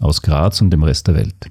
[0.00, 1.50] aus Graz und dem Rest der Welt.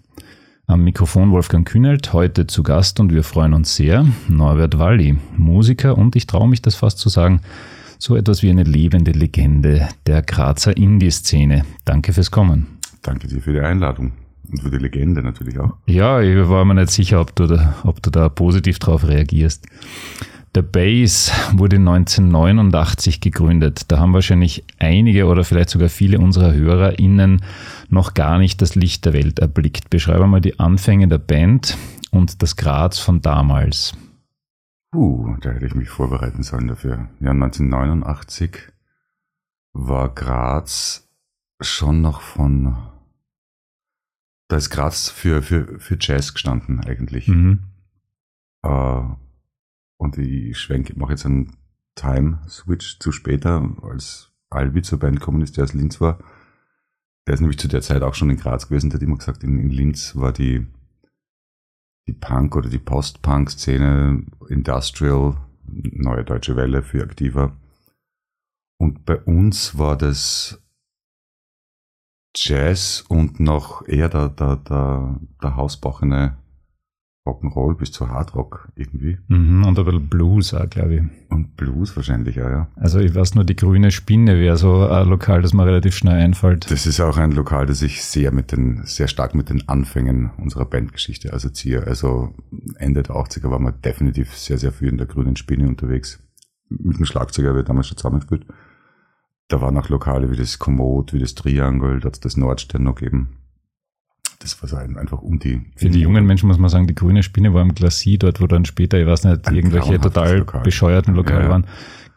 [0.68, 4.06] Am Mikrofon Wolfgang Kühnelt, heute zu Gast und wir freuen uns sehr.
[4.28, 7.42] Norbert Walli, Musiker und ich traue mich das fast zu sagen,
[8.00, 11.66] so etwas wie eine lebende Legende der Grazer Indie-Szene.
[11.86, 12.68] Danke fürs Kommen.
[13.04, 14.14] Danke dir für die Einladung
[14.52, 15.74] und für die Legende natürlich auch.
[15.86, 19.68] Ja, ich war mir nicht sicher, ob du da, ob du da positiv drauf reagierst.
[20.56, 23.92] Der Base wurde 1989 gegründet.
[23.92, 27.44] Da haben wahrscheinlich einige oder vielleicht sogar viele unserer HörerInnen
[27.90, 29.90] noch gar nicht das Licht der Welt erblickt.
[29.90, 31.78] Beschreibe mal die Anfänge der Band
[32.12, 33.98] und das Graz von damals.
[34.96, 37.10] Uh, da hätte ich mich vorbereiten sollen dafür.
[37.20, 38.72] Ja, 1989
[39.74, 41.10] war Graz
[41.60, 42.78] schon noch von.
[44.48, 47.28] Da ist Graz für, für, für Jazz gestanden eigentlich.
[47.28, 47.60] Mhm.
[48.64, 49.02] Äh,
[49.98, 51.56] und ich schwenke, mache jetzt einen
[51.96, 56.20] Time-Switch zu später, als Albi zur Band gekommen ist, der aus Linz war.
[57.28, 58.90] Der ist nämlich zu der Zeit auch schon in Graz gewesen.
[58.90, 60.68] Der hat immer gesagt, in, in Linz war die,
[62.08, 67.58] die Punk- oder die Post-Punk-Szene Industrial, neue deutsche Welle für aktiver.
[68.78, 70.62] Und bei uns war das
[72.36, 76.38] Jazz und noch eher der, der, der, der hausbachene
[77.26, 79.18] Rock'n'Roll bis zu Hardrock irgendwie.
[79.28, 81.02] Mhm, und ein bisschen Blues auch, glaube ich.
[81.30, 82.68] Und Blues wahrscheinlich, ja, ja.
[82.76, 86.22] Also ich weiß nur, die Grüne Spinne wäre so ein Lokal, das mir relativ schnell
[86.22, 86.70] einfällt.
[86.70, 90.32] Das ist auch ein Lokal, das ich sehr mit den, sehr stark mit den Anfängen
[90.38, 91.88] unserer Bandgeschichte assoziiere.
[91.88, 92.36] Also
[92.78, 96.20] Ende der 80er waren wir definitiv sehr, sehr viel in der Grünen Spinne unterwegs.
[96.70, 98.46] Mit dem Schlagzeuger, wir damals schon zusammengespielt.
[99.48, 102.84] Da waren auch Lokale wie das Komoot, wie das Triangle, da hat es das Nordstern
[102.84, 103.38] noch gegeben
[104.46, 105.62] das war so einfach um die.
[105.76, 108.48] Für die jungen Menschen muss man sagen, die grüne Spinne war im Glacis dort, wo
[108.48, 110.62] dann später, ich weiß nicht, irgendwelche total Lokal.
[110.62, 111.50] bescheuerten Lokale ja.
[111.50, 111.68] waren.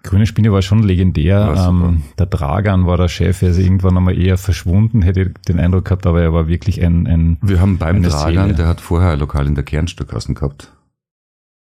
[0.03, 1.55] Grüne Spinne war schon legendär.
[1.57, 5.59] Ähm, der Dragan war der Chef, er ist irgendwann einmal eher verschwunden, hätte ich den
[5.59, 7.07] Eindruck gehabt, aber er war wirklich ein.
[7.07, 8.55] ein Wir haben beim Dragan, Seele.
[8.55, 10.73] der hat vorher ein Lokal in der Kernstückgassen gehabt.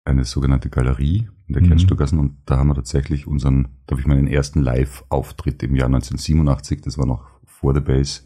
[0.05, 1.67] Eine sogenannte Galerie in der mhm.
[1.67, 5.87] Kernstückgassen und da haben wir tatsächlich unseren, da habe ich meinen ersten Live-Auftritt im Jahr
[5.87, 8.21] 1987, das war noch vor der Base,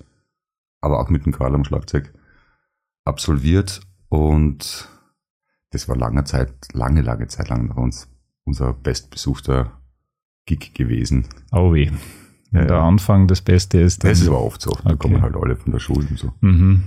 [0.82, 2.14] aber auch mit dem Karl am Schlagzeug
[3.10, 4.88] absolviert und
[5.72, 8.08] das war lange Zeit, lange, lange Zeit lang nach uns
[8.46, 9.72] unser bestbesuchter
[10.46, 11.26] Gig gewesen.
[11.52, 11.92] Oh weh.
[12.52, 14.04] Wenn ja, der Anfang das Beste ist.
[14.04, 14.72] Dann das ist aber oft so.
[14.72, 14.98] Da okay.
[14.98, 16.32] kommen halt alle von der Schule und so.
[16.42, 16.84] Mhm.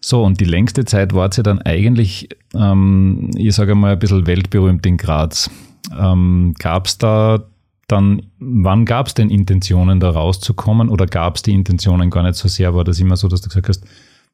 [0.00, 4.26] So, und die längste Zeit war sie dann eigentlich, ähm, ich sage mal, ein bisschen
[4.26, 5.50] weltberühmt in Graz.
[5.98, 7.44] Ähm, Gab es da
[7.88, 12.34] dann, wann gab es denn Intentionen, da rauszukommen oder gab es die Intentionen gar nicht
[12.34, 12.74] so sehr?
[12.74, 13.84] War das immer so, dass du gesagt hast,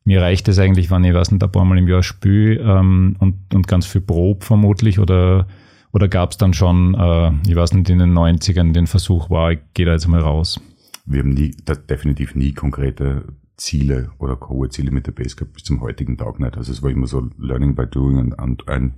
[0.04, 3.16] mir reicht es eigentlich, wenn ich weiß nicht, ein paar Mal im Jahr spüle ähm,
[3.18, 5.46] und, und ganz viel Prob vermutlich oder,
[5.92, 9.50] oder gab es dann schon, äh, ich weiß nicht, in den 90ern den Versuch, wow,
[9.50, 10.60] ich gehe da jetzt mal raus?
[11.04, 11.54] Wir haben nie,
[11.88, 13.24] definitiv nie konkrete
[13.56, 16.56] Ziele oder hohe Ziele mit der Base gehabt, bis zum heutigen Tag nicht.
[16.56, 18.94] Also es war immer so Learning by Doing und ein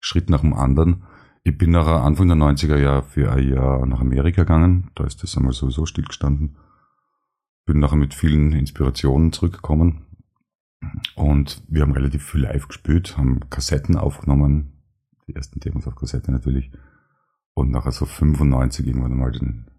[0.00, 1.02] Schritt nach dem anderen.
[1.44, 4.90] Ich bin nach Anfang der 90er Jahre für ein Jahr nach Amerika gegangen.
[4.94, 6.56] Da ist das einmal sowieso stillgestanden.
[7.68, 10.06] Bin nachher mit vielen Inspirationen zurückgekommen.
[11.16, 14.72] Und wir haben relativ viel live gespielt, haben Kassetten aufgenommen.
[15.26, 16.72] Die ersten Demos auf Kassette natürlich.
[17.52, 19.70] Und nachher so 95 irgendwann einmal den,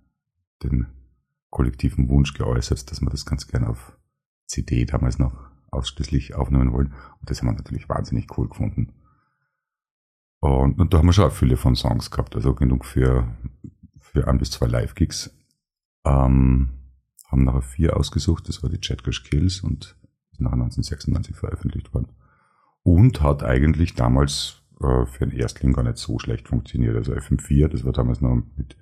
[0.62, 0.86] den
[1.50, 3.98] kollektiven Wunsch geäußert, dass wir das ganz gerne auf
[4.46, 6.94] CD damals noch ausschließlich aufnehmen wollen.
[7.20, 8.94] Und das haben wir natürlich wahnsinnig cool gefunden.
[10.42, 13.36] Und, und da haben wir schon auch viele von Songs gehabt, also genug für,
[14.00, 15.36] für ein bis zwei Live-Gigs.
[16.06, 16.79] Ähm,
[17.30, 19.96] haben nachher vier ausgesucht, das war die Chatcash Kills und
[20.32, 22.08] ist nachher 1996 veröffentlicht worden.
[22.84, 26.96] Und hat eigentlich damals äh, für einen Erstling gar nicht so schlecht funktioniert.
[26.96, 28.76] Also FM4, das war damals noch mit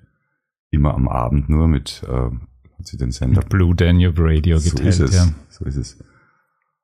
[0.69, 3.42] immer am Abend nur mit, äh, hat sie den Sender.
[3.42, 5.33] Mit Blue Danube Radio geteilt, so ist es, ja.
[5.50, 6.04] So ist es.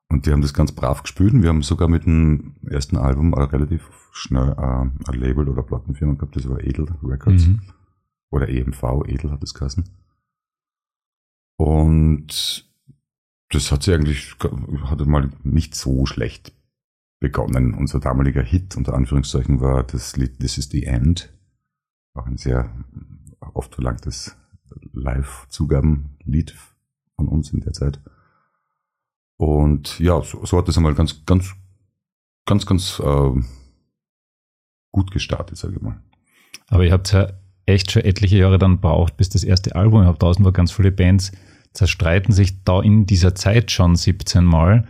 [0.08, 3.34] Und die haben das ganz brav gespielt und wir haben sogar mit dem ersten Album
[3.34, 7.46] relativ schnell äh, ein Label oder Plattenfirma gehabt, das war Edel Records.
[7.46, 7.62] Mhm.
[8.30, 9.84] Oder EMV, Edel hat es geheißen.
[11.56, 12.68] Und
[13.50, 14.34] das hat sich eigentlich,
[14.84, 16.52] hatte mal nicht so schlecht
[17.20, 17.74] begonnen.
[17.74, 21.32] Unser damaliger Hit, unter Anführungszeichen, war das Lied This is the End.
[22.14, 22.74] Auch ein sehr
[23.54, 24.36] oft verlangtes
[24.92, 26.54] Live-Zugabenlied
[27.16, 28.00] von uns in der Zeit.
[29.36, 31.54] Und ja, so, so hat das einmal ganz, ganz,
[32.46, 33.32] ganz, ganz äh,
[34.90, 36.00] gut gestartet, sage ich mal.
[36.68, 37.32] Aber ihr habt ja
[37.66, 40.52] echt schon etliche Jahre dann braucht, bis das erste Album überhaupt draußen war.
[40.52, 41.32] Ganz viele Bands
[41.72, 44.86] zerstreiten sich da in dieser Zeit schon 17 Mal.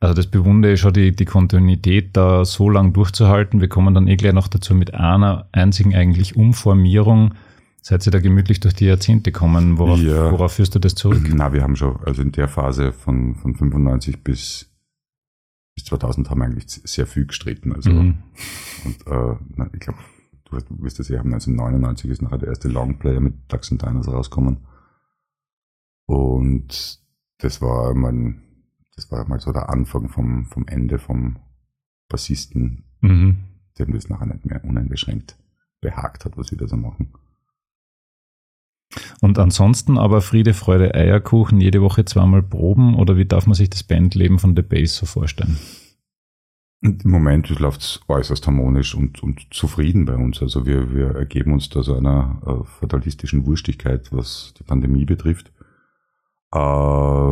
[0.00, 3.60] Also das bewundere ich schon, die, die Kontinuität da so lang durchzuhalten.
[3.60, 7.34] Wir kommen dann eh gleich noch dazu mit einer einzigen eigentlich Umformierung.
[7.82, 9.78] Seid ihr da gemütlich durch die Jahrzehnte kommen?
[9.78, 10.30] Worauf, ja.
[10.30, 11.22] worauf führst du das zurück?
[11.32, 14.70] Na, wir haben schon, also in der Phase von, von 95 bis,
[15.74, 17.72] bis 2000 haben wir eigentlich sehr viel gestritten.
[17.72, 18.18] Also, mhm.
[18.84, 19.98] und äh, ich glaube,
[20.50, 24.08] du wirst das ja haben, 1999 ist nachher der erste Longplayer mit Ducks and Diners
[24.08, 24.58] rausgekommen.
[26.06, 27.00] Und
[27.38, 28.42] das war mein,
[28.96, 31.38] das war mal so der Anfang vom, vom Ende vom
[32.08, 33.44] Bassisten, mhm.
[33.78, 35.36] dem das nachher nicht mehr uneingeschränkt
[35.80, 37.12] behagt hat, was wir da so machen.
[39.20, 43.68] Und ansonsten aber Friede, Freude, Eierkuchen, jede Woche zweimal proben oder wie darf man sich
[43.68, 45.58] das Bandleben von The Bass so vorstellen?
[46.80, 50.40] Im Moment läuft es äußerst harmonisch und, und zufrieden bei uns.
[50.40, 55.50] Also wir, wir ergeben uns da so einer äh, fatalistischen Wurstigkeit, was die Pandemie betrifft.
[56.54, 56.58] Äh,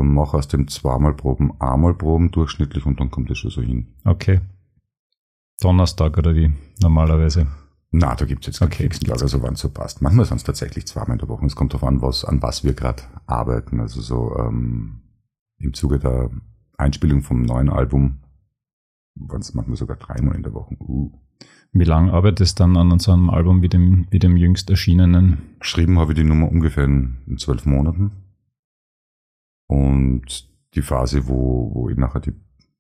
[0.03, 3.95] mach aus dem zweimal Proben einmal Proben durchschnittlich und dann kommt es schon so hin.
[4.05, 4.41] Okay.
[5.61, 6.53] Donnerstag oder wie
[6.83, 7.47] normalerweise?
[7.93, 10.03] Na, da gibt's jetzt keinen okay, fixen Tag, also wann es so passt.
[10.03, 11.47] Manchmal sind es tatsächlich zweimal in der Woche.
[11.47, 13.81] Es kommt darauf an, was, an was wir gerade arbeiten.
[13.81, 15.03] Also so ähm,
[15.59, 16.31] im Zuge der
[16.77, 18.19] Einspielung vom neuen Album
[19.17, 20.77] waren es manchmal sogar dreimal in der Woche.
[20.81, 21.13] Uh.
[21.73, 25.57] Wie lange arbeitest du dann an so einem Album wie dem, wie dem jüngst erschienenen?
[25.59, 28.13] Geschrieben habe ich die Nummer ungefähr in, zwölf Monaten.
[29.67, 32.35] Und die Phase, wo, wo ich nachher die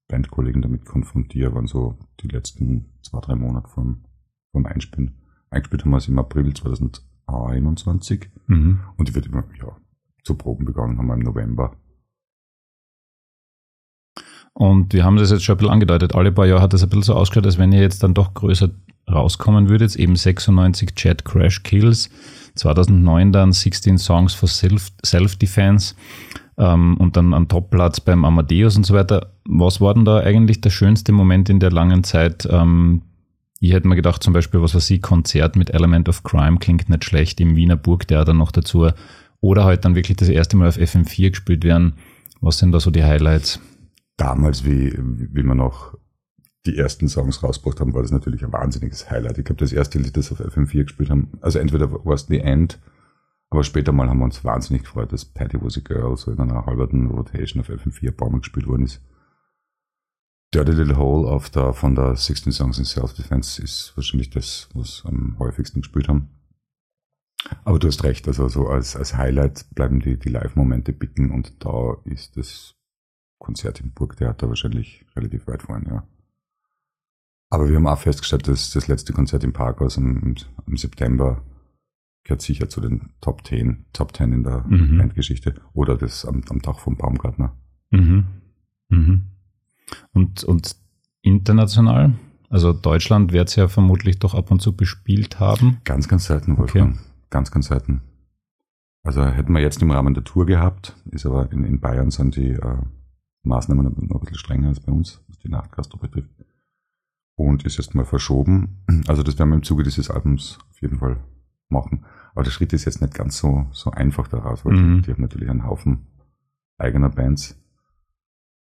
[0.08, 4.04] Bandkollegen damit konfrontiere, waren so die letzten zwei, drei Monate vom,
[4.52, 5.16] vom Einspielen.
[5.50, 8.80] Eingespielt haben wir es im April 2021 mhm.
[8.96, 9.76] und die wird immer, ja,
[10.22, 11.76] zu Proben begonnen haben wir im November.
[14.56, 16.14] Und wir haben das jetzt schon ein bisschen angedeutet.
[16.14, 18.32] Alle paar Jahre hat das ein bisschen so ausgeschaut, als wenn ihr jetzt dann doch
[18.32, 18.70] größer
[19.10, 19.94] rauskommen würdet.
[19.96, 22.08] Eben 96 Chat Crash Kills,
[22.54, 25.88] 2009 dann 16 Songs for Self-Defense.
[25.88, 25.96] Self
[26.58, 29.32] ähm, und dann am Topplatz beim Amadeus und so weiter.
[29.44, 32.48] Was war denn da eigentlich der schönste Moment in der langen Zeit?
[32.50, 33.02] Ähm,
[33.60, 36.88] ich hätte mir gedacht, zum Beispiel, was weiß ich, Konzert mit Element of Crime klingt
[36.88, 38.88] nicht schlecht im Wiener Burgtheater noch dazu.
[39.40, 41.94] Oder halt dann wirklich das erste Mal auf FM4 gespielt werden.
[42.40, 43.60] Was sind da so die Highlights?
[44.16, 45.98] Damals, wie, wie wir noch
[46.64, 49.38] die ersten Songs rausgebracht haben, war das natürlich ein wahnsinniges Highlight.
[49.38, 52.40] Ich glaube, das erste Lied, das auf FM4 gespielt haben, also entweder war es The
[52.40, 52.80] End
[53.50, 56.40] aber später mal haben wir uns wahnsinnig gefreut, dass Patty Was a Girl so in
[56.40, 59.00] einer halberten Rotation auf FM4 Baumann gespielt worden ist.
[60.52, 65.02] Dirty Little Hole auf der, von der 16 Songs in Self-Defense ist wahrscheinlich das, was
[65.04, 66.30] am häufigsten gespielt haben.
[67.64, 71.64] Aber du hast recht, also so als, als Highlight bleiben die, die Live-Momente bitten und
[71.64, 72.75] da ist das
[73.38, 76.06] Konzert im Burgtheater wahrscheinlich relativ weit vorne, ja.
[77.50, 80.34] Aber wir haben auch festgestellt, dass das letzte Konzert im Parkhaus im,
[80.66, 81.42] im September
[82.24, 84.98] gehört sicher zu den Top 10, Top 10 in der mhm.
[84.98, 85.54] Bandgeschichte.
[85.72, 87.56] Oder das am, am Tag vom Baumgartner.
[87.90, 88.26] Mhm.
[88.88, 89.30] Mhm.
[90.12, 90.76] Und, und
[91.22, 92.14] international?
[92.48, 95.78] Also Deutschland wird es ja vermutlich doch ab und zu bespielt haben.
[95.84, 96.94] Ganz, ganz selten, Wolfgang.
[96.94, 97.04] Okay.
[97.30, 98.02] Ganz, ganz selten.
[99.02, 102.34] Also hätten wir jetzt im Rahmen der Tour gehabt, ist aber in, in Bayern sind
[102.34, 102.78] die äh,
[103.46, 106.30] Maßnahmen noch ein bisschen strenger als bei uns, was die Nachtgastro betrifft.
[107.36, 108.84] Und ist jetzt mal verschoben.
[109.06, 111.18] Also das werden wir im Zuge dieses Albums auf jeden Fall
[111.68, 112.04] machen.
[112.34, 114.96] Aber der Schritt ist jetzt nicht ganz so, so einfach daraus, weil mhm.
[114.96, 116.06] die, die haben natürlich einen Haufen
[116.78, 117.58] eigener Bands.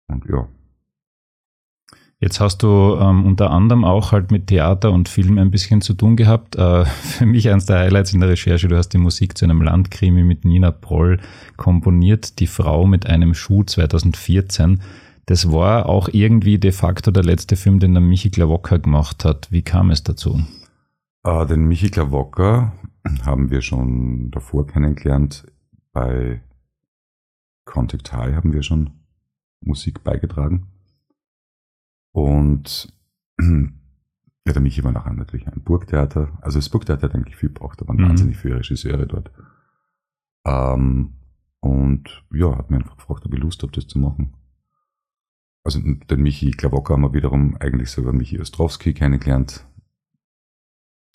[0.08, 0.48] Und ja.
[2.24, 5.94] Jetzt hast du ähm, unter anderem auch halt mit Theater und Film ein bisschen zu
[5.94, 6.56] tun gehabt.
[6.56, 9.62] Äh, für mich eines der Highlights in der Recherche, du hast die Musik zu einem
[9.62, 11.20] Landkrimi mit Nina Proll
[11.58, 14.80] komponiert, Die Frau mit einem Schuh 2014.
[15.26, 19.52] Das war auch irgendwie de facto der letzte Film, den der Michi Klawocka gemacht hat.
[19.52, 20.42] Wie kam es dazu?
[21.26, 22.72] Äh, den Michi Klawocka
[23.26, 25.44] haben wir schon davor kennengelernt.
[25.92, 26.40] Bei
[27.66, 28.92] Contact High haben wir schon
[29.60, 30.68] Musik beigetragen.
[32.14, 32.94] Und
[33.42, 36.38] ja, der Michi war nachher natürlich ein Burgtheater.
[36.42, 38.10] Also das Burgtheater hat eigentlich viel braucht, da waren mhm.
[38.10, 39.32] wahnsinnig viele Regisseure dort.
[40.46, 41.16] Ähm,
[41.60, 44.34] und ja, hat mir einfach gefragt, ob ich Lust habe, das zu machen.
[45.66, 49.66] Also den Michi Klawocka haben wir wiederum eigentlich sogar Michi Ostrowski kennengelernt,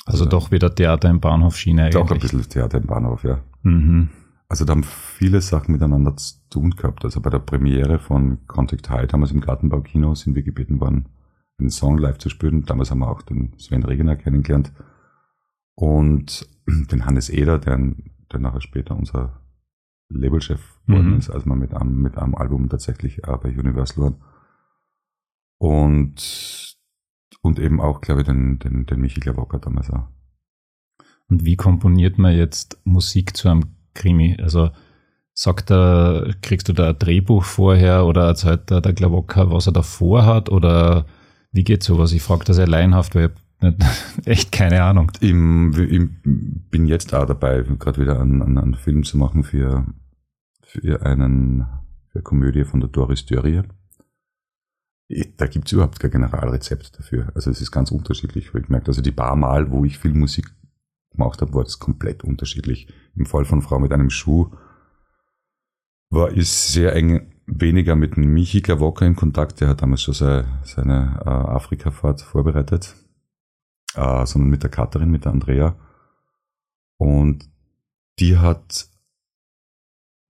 [0.09, 1.95] also, also doch wieder Theater im Bahnhof Schiene eigentlich.
[1.95, 3.43] Doch ein bisschen Theater im Bahnhof, ja.
[3.63, 4.09] Mhm.
[4.49, 7.05] Also da haben viele Sachen miteinander zu tun gehabt.
[7.05, 11.09] Also bei der Premiere von Contact High, damals im Gartenbaukino, sind wir gebeten worden,
[11.59, 12.65] einen Song live zu spielen.
[12.65, 14.73] Damals haben wir auch den Sven Regener kennengelernt.
[15.75, 17.79] Und den Hannes Eder, der,
[18.33, 19.43] der nachher später unser
[20.09, 21.19] Labelchef geworden Mhm.
[21.19, 24.17] ist, als wir mit einem, mit einem Album tatsächlich äh, bei Universal waren.
[25.59, 26.79] Und,
[27.43, 30.09] und eben auch, glaube ich, den, den, den Michi Klawocker damals auch.
[31.29, 34.37] Und wie komponiert man jetzt Musik zu einem Krimi?
[34.41, 34.71] Also
[35.35, 39.73] sagt er, kriegst du da ein Drehbuch vorher oder erzählt der, der Klawocker, was er
[39.73, 40.49] da vorhat?
[40.49, 41.07] Oder
[41.53, 42.13] wie geht sowas?
[42.13, 45.13] Ich frage das sehr laienhaft, weil ich echt keine Ahnung.
[45.21, 49.87] Ich bin jetzt auch dabei, gerade wieder einen, einen, einen Film zu machen für,
[50.63, 51.67] für einen
[52.09, 53.65] für eine Komödie von der Doris Dörrier.
[55.37, 57.33] Da gibt's überhaupt kein Generalrezept dafür.
[57.35, 58.51] Also es ist ganz unterschiedlich.
[58.55, 60.51] Ich merke, also die paar Mal, wo ich viel Musik
[61.19, 62.89] gemacht habe, war das komplett unterschiedlich.
[63.15, 64.51] Im Fall von Frau mit einem Schuh
[66.11, 69.61] war ich sehr eng weniger mit dem Michi Klawocker in Kontakt.
[69.61, 72.95] Der hat damals schon seine, seine äh, Afrika-Fahrt vorbereitet
[73.95, 75.77] äh, sondern mit der Katharin, mit der Andrea.
[76.99, 77.49] Und
[78.19, 78.89] die hat,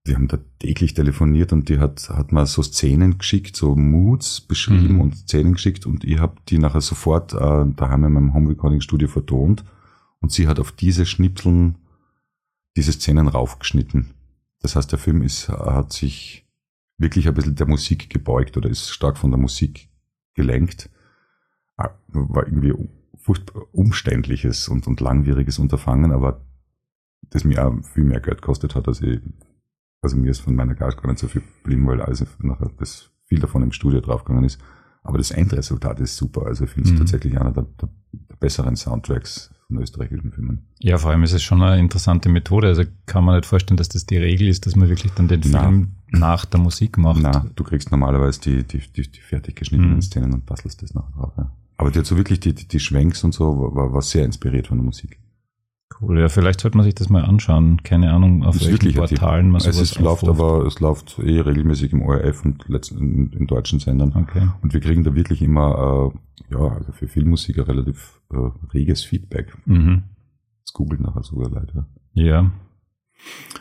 [0.05, 4.41] wir haben da täglich telefoniert und die hat, hat mal so Szenen geschickt, so Moods
[4.41, 5.01] beschrieben Mhm.
[5.01, 8.81] und Szenen geschickt und ich habe die nachher sofort äh, daheim in meinem Home Recording
[8.81, 9.63] Studio vertont
[10.21, 11.77] und sie hat auf diese Schnipseln
[12.75, 14.13] diese Szenen raufgeschnitten.
[14.61, 16.47] Das heißt, der Film ist, hat sich
[16.97, 19.89] wirklich ein bisschen der Musik gebeugt oder ist stark von der Musik
[20.35, 20.89] gelenkt.
[21.77, 22.73] Ah, War irgendwie
[23.15, 26.45] furchtbar umständliches und, und langwieriges Unterfangen, aber
[27.29, 29.19] das mir auch viel mehr Geld gekostet hat, als ich,
[30.01, 33.11] also mir ist von meiner Gage gar nicht so viel geblieben, weil also nachher das
[33.25, 34.59] viel davon im Studio draufgegangen ist.
[35.03, 36.45] Aber das Endresultat ist super.
[36.45, 36.99] Also ich finde es Mhm.
[36.99, 40.65] tatsächlich einer der, der, der besseren Soundtracks von österreichischen Filmen.
[40.79, 42.67] Ja, vor allem ist es schon eine interessante Methode.
[42.67, 45.41] Also kann man nicht vorstellen, dass das die Regel ist, dass man wirklich dann den
[45.45, 45.61] Na.
[45.63, 47.21] Film nach der Musik macht.
[47.21, 50.01] Na, du kriegst normalerweise die, die, die, die fertig geschnittenen Mhm.
[50.01, 51.33] Szenen und bastelst das nachher drauf.
[51.37, 51.51] Ja.
[51.77, 54.67] Aber die hat so wirklich die, die, die Schwenks und so, war, war sehr inspiriert
[54.67, 55.19] von der Musik.
[56.01, 57.83] Cool, ja, vielleicht sollte man sich das mal anschauen.
[57.83, 58.93] Keine Ahnung, auf Ist welchen.
[58.93, 63.31] Portalen man Es sowas ist, läuft aber, es läuft eh regelmäßig im ORF und in,
[63.33, 64.13] in deutschen Sendern.
[64.15, 64.47] Okay.
[64.61, 68.37] Und wir kriegen da wirklich immer, äh, ja, also für Filmmusiker relativ äh,
[68.73, 69.57] reges Feedback.
[69.65, 70.03] Mhm.
[70.63, 71.87] Das googelt nachher sogar leider.
[72.13, 72.49] Ja.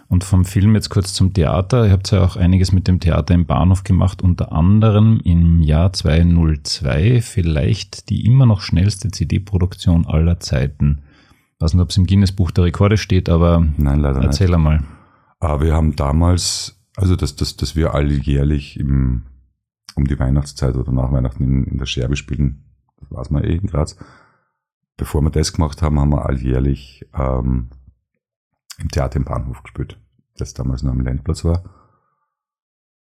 [0.06, 1.86] Und vom Film jetzt kurz zum Theater.
[1.86, 5.92] Ihr habt ja auch einiges mit dem Theater im Bahnhof gemacht, unter anderem im Jahr
[5.92, 11.02] 202 vielleicht die immer noch schnellste CD-Produktion aller Zeiten.
[11.58, 14.28] Ich weiß nicht, ob es im Guinness-Buch der Rekorde steht, aber Nein, leider nicht.
[14.28, 14.84] erzähl einmal.
[15.40, 19.24] Aber wir haben damals, also dass, dass, dass wir alljährlich im,
[19.96, 22.62] um die Weihnachtszeit oder nach Weihnachten in, in der Scherbe spielen,
[23.00, 23.96] das weiß man eh in Graz.
[24.96, 27.70] Bevor wir das gemacht haben, haben wir alljährlich ähm,
[28.78, 29.98] im Theater im Bahnhof gespielt,
[30.36, 31.64] das damals noch am Landplatz war.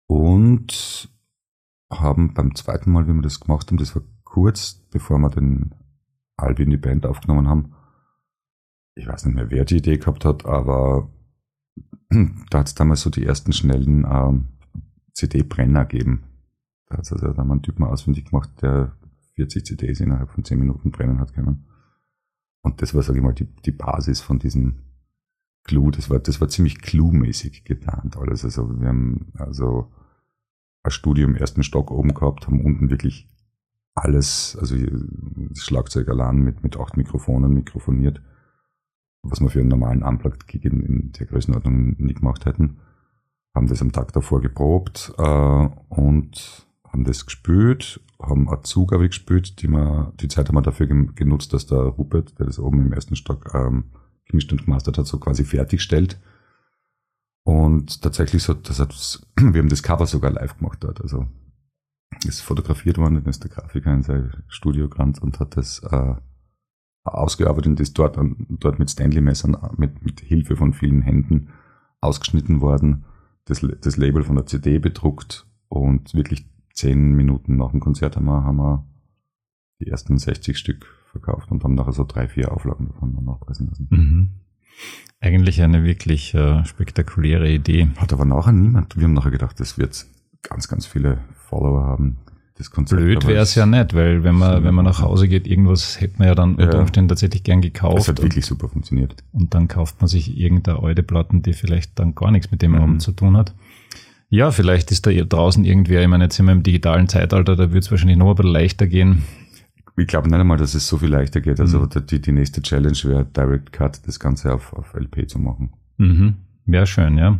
[0.07, 1.09] Und
[1.89, 5.73] haben beim zweiten Mal, wie wir das gemacht haben, das war kurz bevor wir den
[6.35, 7.75] Albi in die Band aufgenommen haben.
[8.95, 11.09] Ich weiß nicht mehr, wer die Idee gehabt hat, aber
[12.49, 14.47] da hat es damals so die ersten schnellen ähm,
[15.13, 16.23] CD-Brenner gegeben.
[16.87, 18.97] Da hat es also dann mal einen Typen ausfindig gemacht, der
[19.35, 21.67] 40 CDs innerhalb von 10 Minuten brennen hat können.
[22.61, 24.79] Und das war, sage ich mal, die, die Basis von diesem
[25.63, 25.91] Clue.
[25.91, 28.43] Das war, das war ziemlich Clue-mäßig geplant alles.
[28.43, 29.91] Also wir haben also
[30.83, 33.29] ein Studio im ersten Stock oben gehabt, haben unten wirklich
[33.93, 38.21] alles, also das Schlagzeug allein mit, mit acht Mikrofonen mikrofoniert
[39.23, 42.77] was wir für einen normalen Unplugged-Gig in, in der Größenordnung nie gemacht hätten.
[43.55, 49.61] Haben das am Tag davor geprobt äh, und haben das gespielt, haben eine Zugabe gespielt,
[49.61, 52.93] die, wir, die Zeit haben wir dafür genutzt, dass der Rupert, der das oben im
[52.93, 53.85] ersten Stock ähm,
[54.25, 56.19] gemischt und gemastert hat, so quasi fertigstellt.
[57.43, 58.91] Und tatsächlich so, das hat,
[59.37, 61.01] wir haben das Cover sogar live gemacht dort.
[61.01, 61.27] Also
[62.25, 66.15] ist fotografiert worden, dann ist der Grafiker in sein Studio gerannt und hat das äh,
[67.03, 68.17] ausgearbeitet und ist dort,
[68.49, 71.49] dort mit Stanley-Messern mit, mit Hilfe von vielen Händen
[71.99, 73.05] ausgeschnitten worden,
[73.45, 78.25] das, das Label von der CD bedruckt und wirklich zehn Minuten nach dem Konzert haben
[78.25, 78.85] wir, haben wir
[79.79, 83.67] die ersten 60 Stück verkauft und haben nachher so drei, vier Auflagen davon dann nachpressen
[83.67, 83.87] lassen.
[83.89, 84.29] Mhm.
[85.19, 87.89] Eigentlich eine wirklich äh, spektakuläre Idee.
[87.97, 90.05] Hat aber nachher niemand, wir haben nachher gedacht, das wird
[90.41, 92.17] ganz, ganz viele Follower haben.
[92.61, 95.47] Das Konzept, Blöd wäre es ja nicht, weil wenn man, wenn man nach Hause geht,
[95.47, 98.07] irgendwas hätte man ja dann unter Umständen tatsächlich gern gekauft.
[98.07, 99.15] hat wirklich super funktioniert.
[99.31, 102.73] Und dann kauft man sich irgendeine alte Platten, die vielleicht dann gar nichts mit dem
[102.73, 102.77] Mhm.
[102.77, 103.55] Abend zu tun hat.
[104.29, 107.71] Ja, vielleicht ist da draußen irgendwer, ich meine, jetzt sind wir im digitalen Zeitalter, da
[107.73, 109.23] wird es wahrscheinlich noch ein bisschen leichter gehen.
[109.97, 111.59] Ich glaube nicht einmal, dass es so viel leichter geht.
[111.59, 111.89] Also Mhm.
[112.11, 115.71] die, die nächste Challenge wäre Direct Cut, das Ganze auf, auf LP zu machen.
[115.97, 116.35] Mhm.
[116.67, 117.39] Wäre schön, ja.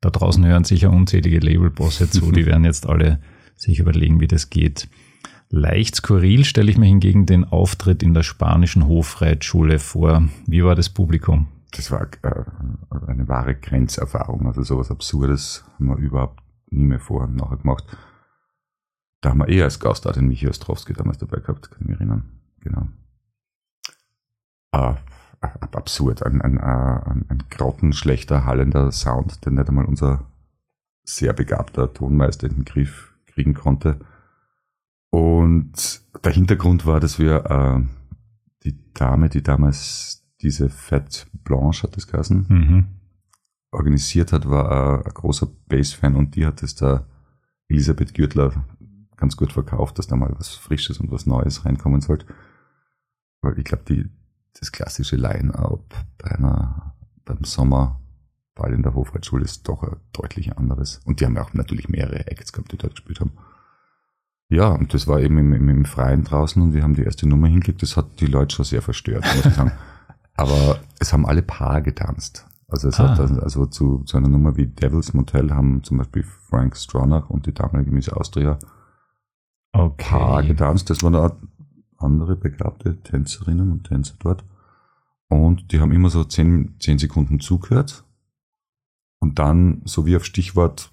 [0.00, 3.18] Da draußen hören sicher unzählige Labelbosse zu, die werden jetzt alle
[3.56, 4.88] sich überlegen, wie das geht.
[5.48, 10.28] Leicht skurril stelle ich mir hingegen den Auftritt in der spanischen Hofreitschule vor.
[10.46, 11.48] Wie war das Publikum?
[11.76, 12.44] das war äh,
[13.06, 14.46] eine wahre Grenzerfahrung.
[14.46, 17.84] Also sowas Absurdes haben wir überhaupt nie mehr vor und nachher gemacht.
[19.20, 21.96] Da haben wir eher als Gast den Michi Ostrowski damals dabei gehabt, kann ich mich
[21.96, 22.40] erinnern.
[22.60, 22.88] Genau.
[24.72, 24.94] Äh,
[25.40, 30.24] absurd, ein, ein, ein, ein grottenschlechter, hallender Sound, den nicht einmal unser
[31.04, 34.00] sehr begabter Tonmeister in den Griff kriegen konnte.
[35.10, 37.84] Und der Hintergrund war, dass wir äh,
[38.64, 42.86] die Dame, die damals diese Fett Blanche hat das geheißen, mhm.
[43.70, 47.06] organisiert hat, war äh, ein großer Bass-Fan und die hat es da
[47.68, 48.64] Elisabeth Gürtler
[49.16, 52.26] ganz gut verkauft, dass da mal was Frisches und was Neues reinkommen sollte.
[53.42, 54.10] Weil ich glaube, die
[54.58, 57.44] das klassische Line-Up bei einer, beim
[58.56, 61.00] Sommerball in der Hofreitschule ist doch ein deutlich anderes.
[61.04, 63.32] Und die haben ja auch natürlich mehrere Acts gehabt, die dort gespielt haben.
[64.48, 67.28] Ja, und das war eben im, im, im Freien draußen und wir haben die erste
[67.28, 67.82] Nummer hingekriegt.
[67.82, 69.72] Das hat die Leute schon sehr verstört, muss ich sagen.
[70.34, 72.46] Aber es haben alle Paar getanzt.
[72.68, 73.16] Also es ah.
[73.16, 77.46] hat also zu, zu einer Nummer wie Devil's Motel haben zum Beispiel Frank Stronach und
[77.46, 78.58] die damalige Miss Austria
[79.72, 80.10] okay.
[80.10, 80.90] Paar getanzt.
[80.90, 81.36] Das war eine
[81.96, 84.44] andere begabte Tänzerinnen und Tänzer dort.
[85.28, 88.05] Und die haben immer so zehn, zehn Sekunden zugehört
[89.18, 90.90] und dann, so wie auf Stichwort,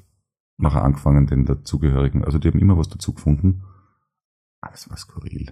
[0.57, 3.63] nachher angefangen, den dazugehörigen, also die haben immer was dazu gefunden.
[4.61, 5.51] Alles war skurril.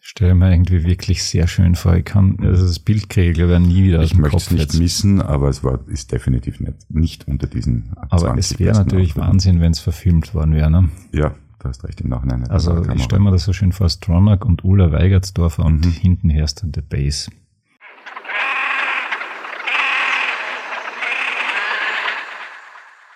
[0.00, 1.96] Stelle mir irgendwie wirklich sehr schön vor.
[1.96, 4.50] Ich kann, also das Bild kriege ich glaube ich nie wieder aus Ich möchte es
[4.50, 4.78] nicht jetzt.
[4.78, 9.60] missen, aber es war, ist definitiv nicht, nicht unter diesen Aber es wäre natürlich Wahnsinn,
[9.60, 10.90] wenn es verfilmt worden wäre, ne?
[11.12, 12.46] Ja, Du hast recht, im Nachhinein.
[12.50, 15.90] Also ich stelle mir das so schön vor, Stronach und Ulla Weigertsdorfer und mhm.
[15.92, 17.30] hinten herrscht dann der Bass.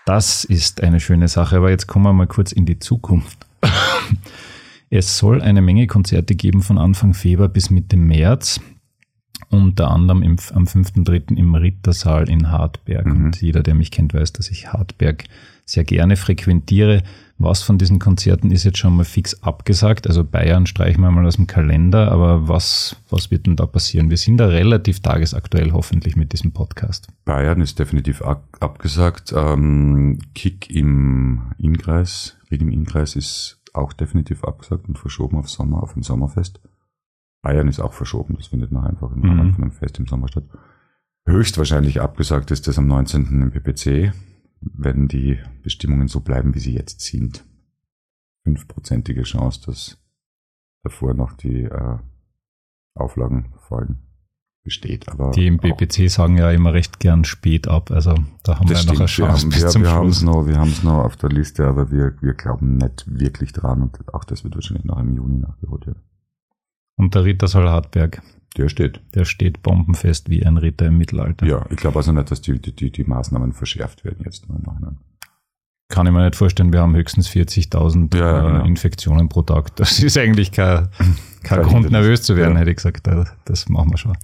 [0.08, 3.46] Das ist eine schöne Sache, aber jetzt kommen wir mal kurz in die Zukunft.
[4.88, 8.58] es soll eine Menge Konzerte geben von Anfang Februar bis Mitte März.
[9.50, 11.36] Unter anderem im, am 5.3.
[11.36, 13.04] im Rittersaal in Hartberg.
[13.04, 13.24] Mhm.
[13.26, 15.24] Und jeder, der mich kennt, weiß, dass ich Hartberg
[15.68, 17.02] sehr gerne frequentiere.
[17.40, 20.08] Was von diesen Konzerten ist jetzt schon mal fix abgesagt?
[20.08, 24.10] Also Bayern streichen wir mal aus dem Kalender, aber was, was wird denn da passieren?
[24.10, 27.06] Wir sind da relativ tagesaktuell hoffentlich mit diesem Podcast.
[27.24, 29.32] Bayern ist definitiv abgesagt.
[29.36, 35.82] Ähm, Kick im Innkreis, Ried im Innkreis ist auch definitiv abgesagt und verschoben auf Sommer,
[35.82, 36.60] auf ein Sommerfest.
[37.42, 39.54] Bayern ist auch verschoben, das findet noch einfach im Rahmen mhm.
[39.54, 40.44] von einem Fest im Sommer statt.
[41.24, 43.42] Höchstwahrscheinlich abgesagt ist das am 19.
[43.42, 44.12] im PPC
[44.60, 47.44] wenn die Bestimmungen so bleiben, wie sie jetzt sind.
[48.44, 49.98] Fünfprozentige Chance, dass
[50.82, 51.98] davor noch die äh,
[52.94, 53.98] Auflagen fallen,
[54.64, 55.08] besteht.
[55.08, 57.90] Aber die im BPC sagen ja immer recht gern spät ab.
[57.90, 58.94] Also da haben wir stimmt.
[58.94, 59.50] noch eine Chance.
[59.50, 61.90] Wir haben, wir, wir haben es noch, wir haben es noch auf der Liste, aber
[61.90, 65.86] wir, wir glauben nicht wirklich dran und auch das wird wahrscheinlich noch im Juni nachgeholt
[65.86, 66.02] werden.
[66.96, 68.22] Und der Rittersaal Hartberg.
[68.56, 69.00] Der steht.
[69.14, 71.46] Der steht bombenfest wie ein Ritter im Mittelalter.
[71.46, 74.64] Ja, ich glaube also nicht, dass die, die, die Maßnahmen verschärft werden jetzt nur im
[74.64, 74.98] Nachhinein.
[75.88, 78.64] Kann ich mir nicht vorstellen, wir haben höchstens 40.000 ja, äh, genau.
[78.64, 79.74] Infektionen pro Tag.
[79.76, 80.88] Das ist eigentlich kein,
[81.42, 82.60] kein Grund, nervös zu werden, ja.
[82.60, 83.08] hätte ich gesagt.
[83.46, 84.16] Das machen wir schon.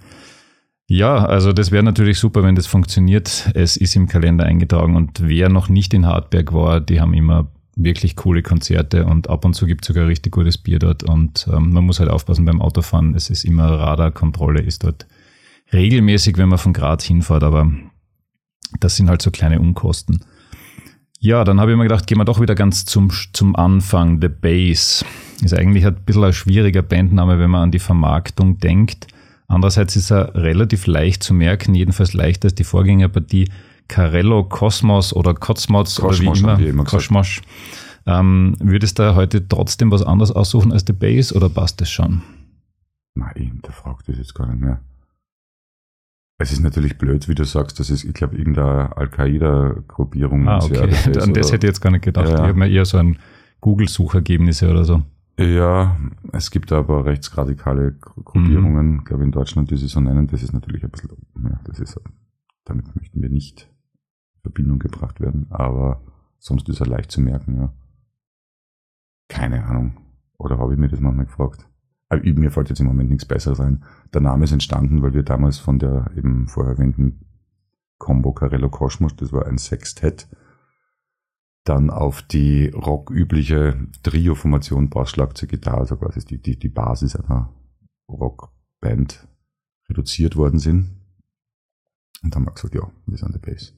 [0.86, 3.50] Ja, also das wäre natürlich super, wenn das funktioniert.
[3.54, 7.48] Es ist im Kalender eingetragen und wer noch nicht in Hartberg war, die haben immer
[7.76, 11.48] wirklich coole Konzerte und ab und zu gibt es sogar richtig gutes Bier dort und
[11.52, 13.14] ähm, man muss halt aufpassen beim Autofahren.
[13.14, 15.06] Es ist immer Radarkontrolle, ist dort
[15.72, 17.70] regelmäßig, wenn man von Graz hinfährt, aber
[18.80, 20.24] das sind halt so kleine Unkosten.
[21.18, 24.20] Ja, dann habe ich mir gedacht, gehen wir doch wieder ganz zum, zum Anfang.
[24.20, 25.04] The Base
[25.42, 29.06] ist eigentlich ein bisschen ein schwieriger Bandname, wenn man an die Vermarktung denkt.
[29.46, 33.48] Andererseits ist er relativ leicht zu merken, jedenfalls leichter als die Vorgängerpartie.
[33.88, 37.40] Carello Cosmos oder Cosmos oder wie immer, immer Cosmos.
[38.06, 42.22] Ähm, würdest du heute trotzdem was anderes aussuchen als The Base oder passt das schon?
[43.14, 44.80] Nein, der fragt das jetzt gar nicht mehr.
[46.36, 50.48] Es ist natürlich blöd, wie du sagst, das ist, ich glaube, irgendeine Al-Qaida-Gruppierung.
[50.48, 50.88] Ah, okay.
[51.12, 52.28] Das An das hätte ich jetzt gar nicht gedacht.
[52.28, 52.34] Ja.
[52.34, 53.18] Ich habe mir eher so ein
[53.60, 55.02] Google-Suchergebnisse oder so.
[55.38, 55.96] Ja,
[56.32, 59.04] es gibt aber rechtsradikale Gruppierungen, mhm.
[59.04, 60.26] glaube ich, in Deutschland, die sie so nennen.
[60.26, 61.10] Das ist natürlich ein bisschen,
[61.44, 62.00] ja, das ist,
[62.64, 63.68] damit möchten wir nicht
[64.44, 66.02] Verbindung gebracht werden, aber
[66.38, 67.72] sonst ist er leicht zu merken, ja.
[69.28, 69.96] Keine Ahnung.
[70.36, 71.66] Oder habe ich mir das manchmal gefragt?
[72.10, 73.84] Aber mir fällt jetzt im Moment nichts Besseres ein.
[74.12, 77.24] Der Name ist entstanden, weil wir damals von der eben vorher erwähnten
[77.98, 80.28] Combo Carello Cosmos, das war ein Sextett,
[81.64, 87.54] dann auf die rockübliche Trio-Formation Bass, Schlagzeug, Gitarre, also quasi die, die, die Basis einer
[88.06, 89.26] Rockband
[89.88, 91.00] reduziert worden sind.
[92.22, 93.72] Und dann haben wir gesagt, ja, wir sind der Bass.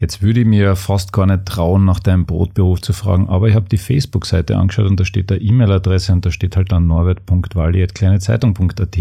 [0.00, 3.56] Jetzt würde ich mir fast gar nicht trauen, nach deinem Brotberuf zu fragen, aber ich
[3.56, 8.96] habe die Facebook-Seite angeschaut und da steht eine E-Mail-Adresse und da steht halt dann norbert.walli.kleinezeitung.at.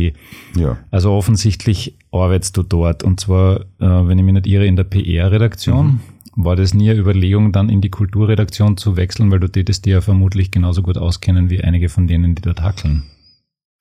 [0.55, 0.77] Ja.
[0.89, 4.85] Also offensichtlich arbeitest du dort und zwar, äh, wenn ich mich nicht irre, in der
[4.85, 5.85] PR-Redaktion.
[5.85, 5.99] Mhm.
[6.35, 9.93] War das nie eine Überlegung, dann in die Kulturredaktion zu wechseln, weil du tätest dir
[9.93, 13.03] ja vermutlich genauso gut auskennen wie einige von denen, die dort hackeln?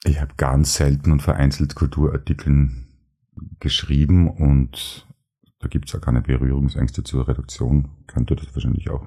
[0.04, 2.88] Ich habe ganz selten und vereinzelt Kulturartikeln
[3.60, 5.05] geschrieben und
[5.58, 7.88] da gibt es ja keine Berührungsängste zur Redaktion.
[8.06, 9.06] Könnte das wahrscheinlich auch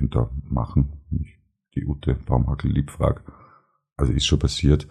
[0.00, 1.38] und da machen, wenn ich
[1.74, 3.22] die Ute Baumhackel lieb frag.
[3.96, 4.88] Also ist schon passiert.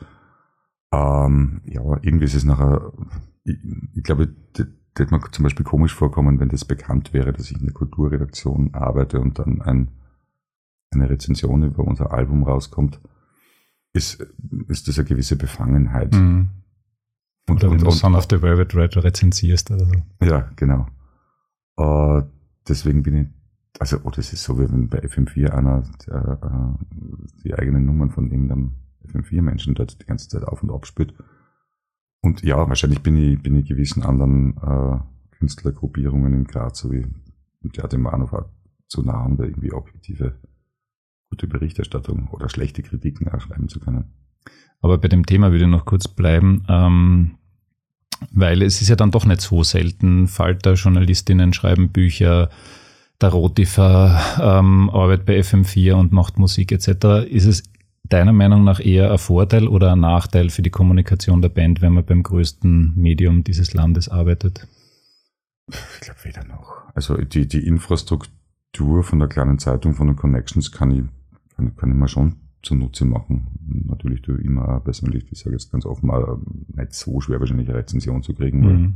[0.91, 2.93] Ähm, ja, irgendwie ist es nachher,
[3.43, 3.57] ich,
[3.95, 7.57] ich glaube, das, das mir zum Beispiel komisch vorkommen, wenn das bekannt wäre, dass ich
[7.57, 9.91] in der Kulturredaktion arbeite und dann ein,
[10.91, 13.01] eine Rezension über unser Album rauskommt,
[13.93, 14.25] ist,
[14.67, 16.13] ist das eine gewisse Befangenheit.
[16.13, 16.49] Mhm.
[17.63, 19.93] Und, oder wenn und, du Son of the Velvet Red rezensierst oder so.
[20.23, 20.87] Ja, genau.
[21.79, 22.21] Uh,
[22.67, 23.27] deswegen bin ich,
[23.79, 26.77] also, oh, das ist so, wie wenn bei FM4 einer der, uh,
[27.43, 28.73] die eigenen Nummern von irgendeinem
[29.07, 31.13] FM4-Menschen dort die ganze Zeit auf und ab spielt.
[32.21, 34.99] Und ja, wahrscheinlich bin ich, bin ich gewissen anderen uh,
[35.31, 37.05] Künstlergruppierungen in Graz, so wie
[37.63, 38.45] der Demanov
[38.87, 40.39] zu nah, um da irgendwie objektive,
[41.29, 44.13] gute Berichterstattung oder schlechte Kritiken auch schreiben zu können.
[44.81, 47.37] Aber bei dem Thema würde ich noch kurz bleiben, ähm,
[48.31, 50.27] weil es ist ja dann doch nicht so selten.
[50.27, 52.49] Falter, Journalistinnen schreiben Bücher,
[53.21, 57.27] der Rotifer ähm, arbeitet bei FM4 und macht Musik etc.
[57.29, 57.63] Ist es
[58.03, 61.93] deiner Meinung nach eher ein Vorteil oder ein Nachteil für die Kommunikation der Band, wenn
[61.93, 64.67] man beim größten Medium dieses Landes arbeitet?
[65.69, 66.83] Ich glaube weder noch.
[66.93, 71.91] Also die, die Infrastruktur von der kleinen Zeitung, von den Connections kann ich, kann, kann
[71.91, 73.47] ich mir schon zunutze machen.
[73.85, 76.37] Natürlich du immer persönlich, ich sage jetzt ganz offen, mal
[76.75, 78.95] nicht so schwer wahrscheinlich eine Rezension zu kriegen, weil mhm.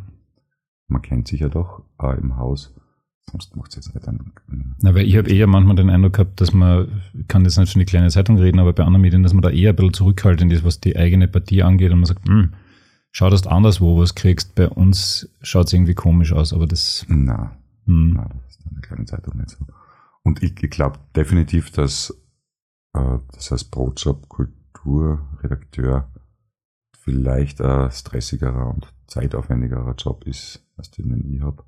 [0.87, 2.73] man kennt sich ja doch äh, im Haus.
[3.29, 4.31] Sonst macht es jetzt nicht dann.
[4.81, 7.73] Na, weil ich habe eher manchmal den Eindruck gehabt, dass man, ich kann jetzt nicht
[7.73, 9.93] von die kleine Zeitung reden, aber bei anderen Medien, dass man da eher ein bisschen
[9.93, 12.53] zurückhaltend ist, was die eigene Partie angeht und man sagt, hm,
[13.11, 14.55] schau, dass du anderswo was kriegst.
[14.55, 17.05] Bei uns schaut es irgendwie komisch aus, aber das.
[17.09, 18.13] Na, hm.
[18.15, 19.65] na das ist eine kleine Zeitung nicht so.
[20.23, 22.17] Und ich, ich glaube definitiv, dass
[22.93, 26.11] das heißt Brotjob, Kulturredakteur
[27.07, 31.63] vielleicht ein stressigerer und zeitaufwendigerer Job ist, als den ich habe.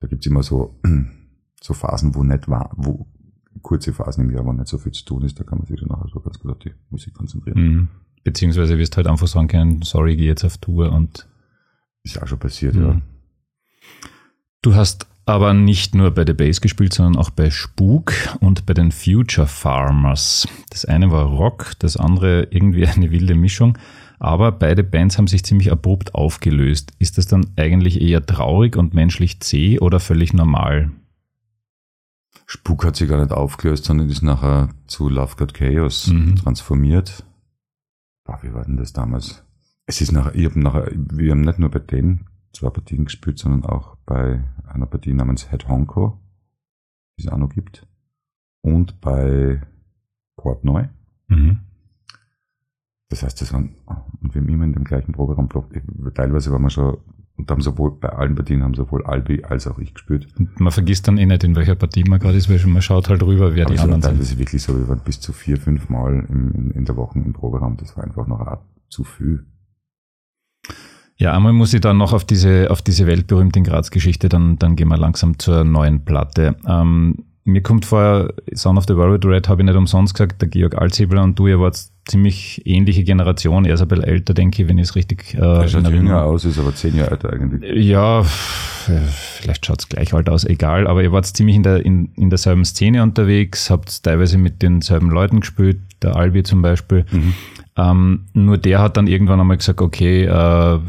[0.00, 0.78] Da gibt's immer so,
[1.60, 3.06] so Phasen, wo nicht war, wo
[3.62, 5.80] kurze Phasen im Jahr, wo nicht so viel zu tun ist, da kann man sich
[5.80, 7.62] dann nachher so ganz gut auf die Musik konzentrieren.
[7.62, 7.88] Mhm.
[8.22, 11.26] Beziehungsweise wirst halt einfach sagen können, sorry, geh jetzt auf Tour und.
[12.02, 12.82] Ist auch schon passiert, mhm.
[12.82, 13.02] ja.
[14.62, 18.74] Du hast aber nicht nur bei The Bass gespielt, sondern auch bei Spuk und bei
[18.74, 20.48] den Future Farmers.
[20.70, 23.78] Das eine war Rock, das andere irgendwie eine wilde Mischung.
[24.18, 26.92] Aber beide Bands haben sich ziemlich abrupt aufgelöst.
[26.98, 30.90] Ist das dann eigentlich eher traurig und menschlich zäh oder völlig normal?
[32.44, 36.36] Spuk hat sich gar nicht aufgelöst, sondern ist nachher zu Love God Chaos mhm.
[36.36, 37.24] transformiert.
[38.24, 39.44] Boah, wie war denn das damals?
[39.86, 43.38] Es ist nachher, ich hab nachher, wir haben nicht nur bei denen zwei Partien gespielt,
[43.38, 46.20] sondern auch bei einer Partie namens Head Honko,
[47.18, 47.86] die es auch noch gibt,
[48.62, 49.62] und bei
[50.36, 50.86] Portneu.
[51.28, 51.60] Mhm.
[53.08, 53.74] Das heißt, das waren,
[54.20, 55.48] und wir haben immer in dem gleichen Proberaum,
[56.14, 56.98] teilweise waren wir schon,
[57.36, 60.28] und haben sowohl bei allen Partien haben sowohl Albi als auch ich gespielt.
[60.38, 63.08] Und man vergisst dann eh nicht, in welcher Partie man gerade ist, weil man schaut
[63.08, 64.20] halt rüber, wer Aber die anderen sind.
[64.20, 66.96] Das ist wirklich so, wir waren bis zu vier, fünf Mal in, in, in der
[66.96, 67.76] Woche im Proberaum.
[67.78, 68.58] Das war einfach noch
[68.88, 69.46] zu viel.
[71.20, 74.88] Ja, einmal muss ich dann noch auf diese, auf diese weltberühmte Graz-Geschichte, dann, dann gehen
[74.88, 76.56] wir langsam zur neuen Platte.
[76.66, 80.48] Ähm, mir kommt vor, Son of the World Red habe ich nicht umsonst gesagt, der
[80.48, 84.62] Georg Alzhebler und du, ihr wart ziemlich ähnliche Generation, er ist ein bisschen älter, denke
[84.62, 85.34] ich, wenn ich es richtig...
[85.34, 87.86] Äh, er schaut jünger aus, ist aber zehn Jahre älter eigentlich.
[87.86, 92.14] Ja, vielleicht schaut es gleich alt aus, egal, aber ihr wart ziemlich in, der, in,
[92.16, 97.04] in derselben Szene unterwegs, habt teilweise mit denselben Leuten gespielt, der Albi zum Beispiel.
[97.10, 97.34] Mhm.
[97.80, 100.80] Ähm, nur der hat dann irgendwann einmal gesagt, okay, äh,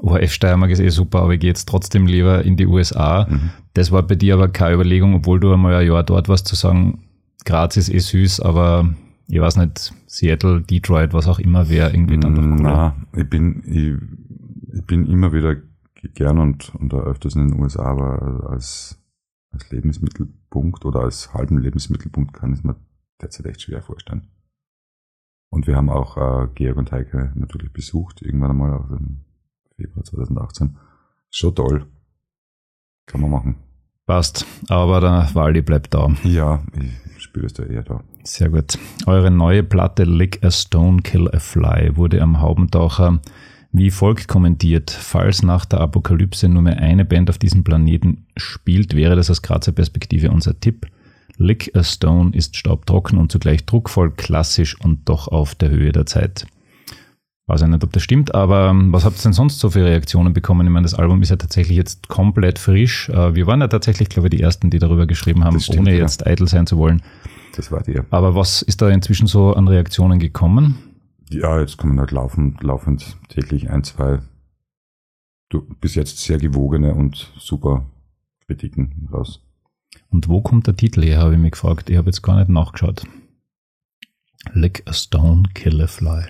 [0.00, 3.26] ORF Steiermark ist eh super, aber ich gehe jetzt trotzdem lieber in die USA.
[3.28, 3.50] Mhm.
[3.74, 6.56] Das war bei dir aber keine Überlegung, obwohl du einmal ein Jahr dort warst, zu
[6.56, 7.04] sagen,
[7.44, 8.94] Graz ist eh süß, aber
[9.28, 12.96] ich weiß nicht, Seattle, Detroit, was auch immer wäre irgendwie dann doch cooler.
[13.12, 15.56] Na, ich bin, ich, ich bin immer wieder
[16.14, 18.98] gern und, und öfters in den USA, aber als,
[19.50, 22.76] als Lebensmittelpunkt oder als halben Lebensmittelpunkt kann ich es mir
[23.20, 24.28] derzeit echt schwer vorstellen.
[25.52, 29.20] Und wir haben auch äh, Georg und Heike natürlich besucht, irgendwann einmal auch im
[29.76, 30.76] Februar 2018.
[31.30, 31.86] Schon toll.
[33.06, 33.56] Kann man machen.
[34.06, 34.46] Passt.
[34.68, 36.08] Aber der Wally bleibt da.
[36.24, 36.62] Ja,
[37.16, 38.02] ich spüre es da eher da.
[38.24, 38.78] Sehr gut.
[39.06, 43.20] Eure neue Platte Lick a Stone, Kill a Fly wurde am Haubentaucher
[43.74, 48.94] wie folgt kommentiert, falls nach der Apokalypse nur mehr eine Band auf diesem Planeten spielt,
[48.94, 50.86] wäre das aus Grazer Perspektive unser Tipp.
[51.36, 56.06] Lick a Stone ist staubtrocken und zugleich druckvoll, klassisch und doch auf der Höhe der
[56.06, 56.46] Zeit.
[57.46, 59.84] Weiß ich nicht, ob das stimmt, aber ähm, was habt ihr denn sonst so für
[59.84, 60.66] Reaktionen bekommen?
[60.66, 63.08] Ich meine, das Album ist ja tatsächlich jetzt komplett frisch.
[63.08, 65.92] Äh, wir waren ja tatsächlich, glaube ich, die Ersten, die darüber geschrieben haben, stimmt, ohne
[65.92, 65.98] ja.
[65.98, 67.02] jetzt eitel sein zu wollen.
[67.56, 68.00] Das war die.
[68.10, 70.78] Aber was ist da inzwischen so an Reaktionen gekommen?
[71.30, 74.20] Ja, jetzt kommen halt laufend, laufend täglich ein, zwei
[75.52, 77.86] du, bis jetzt sehr gewogene und super
[78.46, 79.40] Kritiken raus.
[80.12, 81.88] Und wo kommt der Titel her, habe ich mich gefragt.
[81.88, 83.04] Ich habe jetzt gar nicht nachgeschaut.
[84.52, 86.24] Lick a Stone, Kill a Fly.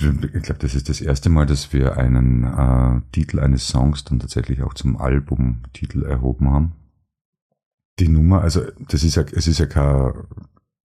[0.00, 4.18] Ich glaube, das ist das erste Mal, dass wir einen äh, Titel eines Songs dann
[4.18, 6.72] tatsächlich auch zum Albumtitel erhoben haben.
[7.98, 10.12] Die Nummer, also das ist ja, es ist ja kein,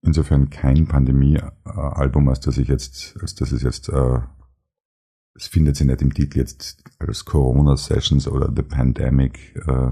[0.02, 4.20] insofern kein Pandemie-Album, als dass ich jetzt, als dass es jetzt, äh,
[5.36, 9.92] es findet sich nicht im Titel jetzt als Corona Sessions oder The Pandemic, äh,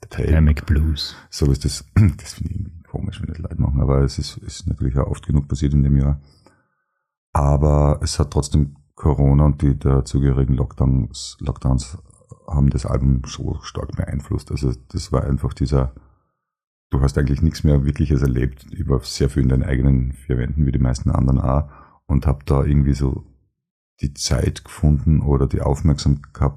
[0.00, 1.16] Pandemic Blues.
[1.30, 1.84] so ist das,
[2.16, 5.08] das finde ich irgendwie komisch, wenn das Leute machen, aber es ist, ist natürlich auch
[5.08, 6.20] oft genug passiert in dem Jahr.
[7.32, 11.98] Aber es hat trotzdem Corona und die dazugehörigen Lockdowns, Lockdowns
[12.48, 14.50] haben das Album so stark beeinflusst.
[14.50, 15.94] Also das war einfach dieser,
[16.90, 18.66] du hast eigentlich nichts mehr Wirkliches erlebt.
[18.88, 21.68] War sehr viel in deinen eigenen vier Wänden, wie die meisten anderen auch,
[22.06, 23.24] und habe da irgendwie so
[24.00, 26.52] die Zeit gefunden oder die Aufmerksamkeit,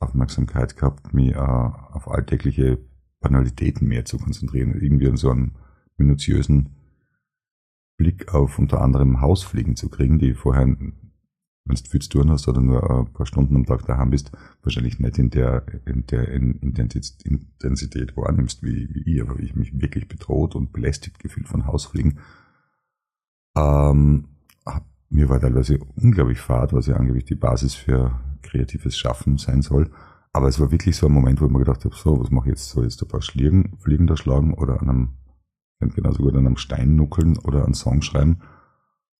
[0.00, 2.78] Aufmerksamkeit gehabt, mich äh, auf alltägliche
[3.20, 4.80] Banalitäten mehr zu konzentrieren.
[4.80, 5.56] Irgendwie an so einen
[5.96, 6.70] minutiösen
[7.96, 10.94] Blick auf unter anderem Hausfliegen zu kriegen, die vorher, wenn
[11.66, 14.32] du viel zu tun hast oder nur ein paar Stunden am Tag daheim bist,
[14.62, 19.78] wahrscheinlich nicht in der, in der in Intensität, wahrnimmst, wie, wie ich, aber ich mich
[19.78, 22.20] wirklich bedroht und belästigt gefühlt von Hausfliegen.
[23.54, 24.28] Ähm,
[25.10, 29.90] mir war teilweise unglaublich fad, was ja angeblich die Basis für kreatives Schaffen sein soll.
[30.32, 32.46] Aber es war wirklich so ein Moment, wo ich mir gedacht habe, so, was mache
[32.46, 32.70] ich jetzt?
[32.70, 35.08] Soll ich jetzt ein paar Schliegen, Fliegen da schlagen oder an einem
[35.80, 38.40] genauso gut an einem Stein nuckeln oder einen Song schreiben.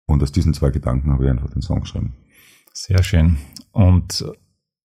[0.07, 2.15] Und aus diesen zwei Gedanken habe ich einfach den Song geschrieben.
[2.73, 3.39] Sehr schön.
[3.73, 4.25] Und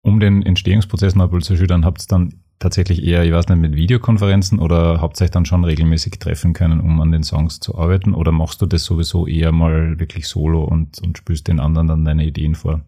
[0.01, 3.47] um den Entstehungsprozess noch ein bisschen zu schildern, habt ihr dann tatsächlich eher, ich weiß
[3.49, 7.23] nicht, mit Videokonferenzen oder habt ihr euch dann schon regelmäßig treffen können, um an den
[7.23, 8.13] Songs zu arbeiten?
[8.13, 12.05] Oder machst du das sowieso eher mal wirklich solo und, und spürst den anderen dann
[12.05, 12.81] deine Ideen vor?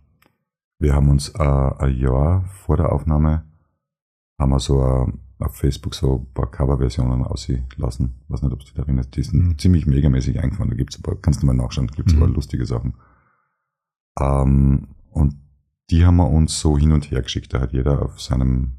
[0.79, 3.43] Wir haben uns äh, ein Jahr vor der Aufnahme
[4.39, 8.15] haben wir so ein auf Facebook so ein paar Coverversionen auslassen.
[8.27, 9.15] Weiß nicht, ob du dich erinnerst.
[9.15, 9.57] Die sind Mhm.
[9.59, 10.69] ziemlich megamäßig eingefahren.
[10.71, 12.33] Da gibt's ein paar, kannst du mal nachschauen, da gibt's ein paar Mhm.
[12.33, 12.95] lustige Sachen.
[14.19, 15.35] Ähm, und
[15.91, 17.53] die haben wir uns so hin und her geschickt.
[17.53, 18.73] Da hat jeder auf seinem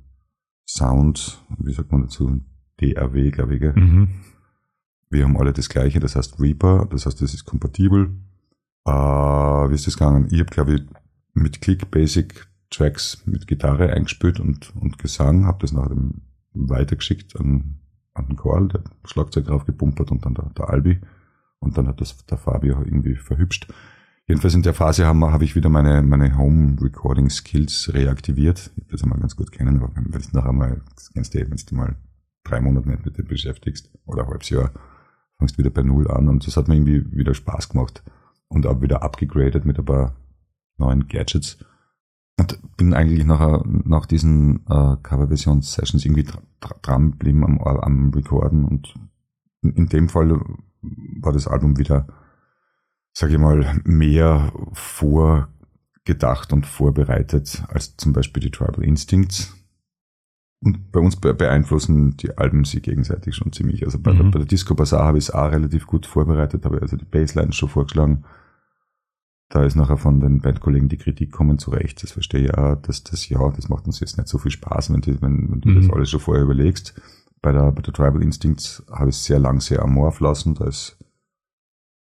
[0.68, 2.40] Sound, wie sagt man dazu,
[2.81, 3.61] DRW, glaube ich.
[3.61, 3.72] gell?
[3.74, 4.09] Mhm.
[5.11, 8.11] Wir haben alle das gleiche, das heißt Reaper, das heißt, das ist kompatibel.
[8.85, 10.28] Äh, wie ist das gegangen?
[10.31, 10.83] Ich habe, glaube ich,
[11.33, 17.38] mit Click Basic Tracks mit Gitarre eingespielt und, und Gesang, habe das nach dem weitergeschickt
[17.40, 17.78] an,
[18.12, 21.00] an den Karl, der Schlagzeug drauf gepumpert und dann der, der Albi.
[21.61, 23.72] Und dann hat das der Fabio irgendwie verhübscht.
[24.29, 28.71] Jedenfalls in der Phase habe hab ich wieder meine, meine Home-Recording-Skills reaktiviert.
[28.77, 30.83] Ich das einmal ganz gut kennen, aber wenn du nachher mal,
[31.14, 31.97] kennst du eh, wenn du mal
[32.45, 34.71] drei Monate nicht mit dem beschäftigst oder ein halbes Jahr,
[35.38, 38.03] fangst wieder bei Null an und das hat mir irgendwie wieder Spaß gemacht
[38.49, 40.14] und auch wieder abgegradet mit ein paar
[40.77, 41.64] neuen Gadgets.
[42.38, 48.11] Und bin eigentlich nachher, nach diesen äh, Coverversion-Sessions irgendwie dra dra dran geblieben am, am
[48.11, 48.95] Recorden und
[49.62, 50.38] in dem Fall
[51.21, 52.07] war das Album wieder,
[53.12, 59.55] sage ich mal, mehr vorgedacht und vorbereitet als zum Beispiel die Tribal Instincts.
[60.61, 63.85] Und bei uns be beeinflussen die Alben sie gegenseitig schon ziemlich.
[63.85, 64.16] Also bei, Mhm.
[64.16, 67.05] der, bei der Disco Bazaar habe ich es auch relativ gut vorbereitet, habe also die
[67.05, 68.25] Basslines schon vorgeschlagen.
[69.51, 72.03] Da ist nachher von den Bandkollegen die Kritik kommen zurecht.
[72.03, 74.92] Das verstehe ich auch, dass das, ja, das macht uns jetzt nicht so viel Spaß,
[74.92, 75.75] wenn, die, wenn, wenn du Mhm.
[75.77, 77.01] das alles schon vorher überlegst.
[77.40, 80.55] Bei der, bei der Tribal Instincts habe ich es sehr lang sehr amorph lassen.
[80.55, 80.99] Da ist,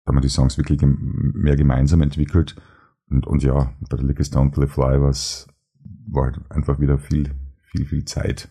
[0.09, 2.57] da haben wir die Songs wirklich mehr gemeinsam entwickelt.
[3.11, 5.47] Und, und ja, bei der Lick Stone Play Fly war's,
[6.07, 7.35] war halt einfach wieder viel,
[7.71, 8.49] viel, viel Zeit.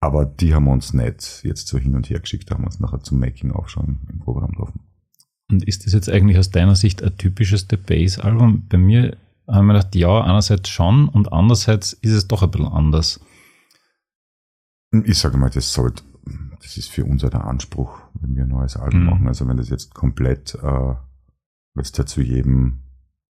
[0.00, 2.66] Aber die haben wir uns nicht jetzt so hin und her geschickt, da haben wir
[2.66, 4.80] uns nachher zum Making auch schon im Programm getroffen.
[5.48, 8.66] Und ist das jetzt eigentlich aus deiner Sicht ein typisches The Bass-Album?
[8.68, 12.50] Bei mir habe ich mir gedacht, ja, einerseits schon und andererseits ist es doch ein
[12.50, 13.20] bisschen anders.
[15.04, 16.02] Ich sage mal, das sollte,
[16.60, 19.06] das ist für uns auch der Anspruch, wenn wir ein neues Album Mhm.
[19.06, 19.28] machen.
[19.28, 20.94] Also wenn das jetzt komplett, äh,
[21.76, 22.80] jetzt ja zu jedem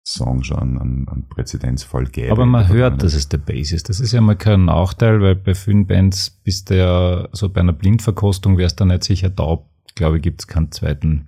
[0.07, 2.31] Song schon einen, einen Präzedenzfall gäbe.
[2.31, 3.89] Aber man der hört, dass es The Bass ist.
[3.89, 7.61] Das ist ja mal kein Nachteil, weil bei vielen Bands bist du ja, so bei
[7.61, 9.67] einer Blindverkostung wärst du nicht sicher taub.
[9.87, 11.27] Ich glaube, gibt es keinen zweiten.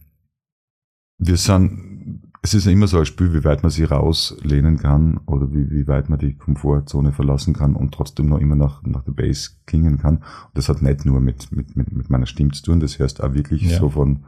[1.18, 1.97] Wir sind
[2.42, 5.70] es ist ja immer so ein Spiel, wie weit man sich rauslehnen kann oder wie,
[5.72, 9.60] wie weit man die Komfortzone verlassen kann und trotzdem noch immer nach, nach der Bass
[9.66, 10.18] klingen kann.
[10.18, 13.22] Und das hat nicht nur mit, mit, mit, mit meiner Stimme zu tun, das heißt
[13.24, 13.80] auch wirklich Ja.
[13.80, 14.26] so von,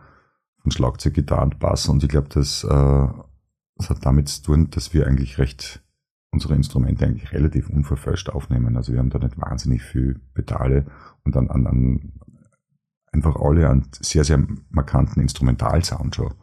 [0.59, 1.87] von Schlagzeug, Gitarre und Bass.
[1.87, 3.07] Und ich glaube, das, äh,
[3.75, 5.81] das hat damit zu tun, dass wir eigentlich recht
[6.31, 8.77] unsere Instrumente eigentlich relativ unverfälscht aufnehmen.
[8.77, 10.85] Also wir haben da nicht wahnsinnig viel Pedale
[11.23, 12.13] und dann an, an
[13.11, 16.33] einfach alle einen sehr, sehr markanten Instrumentalsound schon.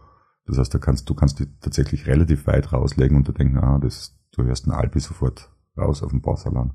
[0.47, 3.79] Das heißt, da kannst, du kannst die tatsächlich relativ weit rauslegen und da denken, ah,
[3.79, 6.73] das, du hörst einen Alpi sofort raus auf dem Bassalan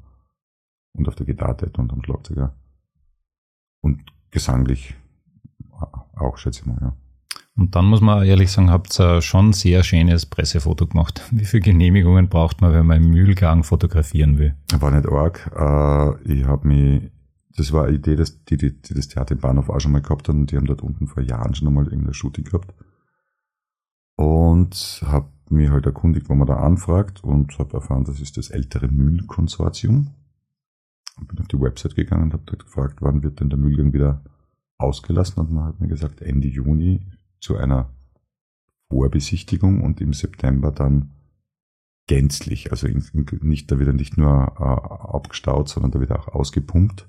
[0.94, 2.56] und auf der Gitarre und am Schlagzeuger.
[3.82, 4.96] Und gesanglich
[6.14, 6.96] auch, schätze ich mal, ja.
[7.56, 11.22] Und dann muss man ehrlich sagen, habt ihr schon sehr schönes Pressefoto gemacht.
[11.32, 14.56] Wie viele Genehmigungen braucht man, wenn man im Mühlgang fotografieren will?
[14.74, 15.52] War nicht arg.
[15.56, 17.12] Äh, ich habe mich,
[17.56, 20.02] das war eine Idee, dass die, die, die das Theater im Bahnhof auch schon mal
[20.02, 22.74] gehabt haben und die haben dort unten vor Jahren schon einmal irgendein Shooting gehabt.
[24.22, 28.52] Und habe mich halt erkundigt, wo man da anfragt und habe erfahren, das ist das
[28.52, 30.12] ältere Mühlkonsortium.
[31.18, 33.94] Und bin auf die Website gegangen und habe dort gefragt, wann wird denn der Mühlgang
[33.94, 34.24] wieder
[34.78, 37.02] ausgelassen und man hat mir gesagt, Ende Juni
[37.40, 37.90] zu einer
[38.90, 41.14] Vorbesichtigung und im September dann
[42.06, 47.08] gänzlich, also nicht, da wird er nicht nur äh, abgestaut, sondern da wird auch ausgepumpt.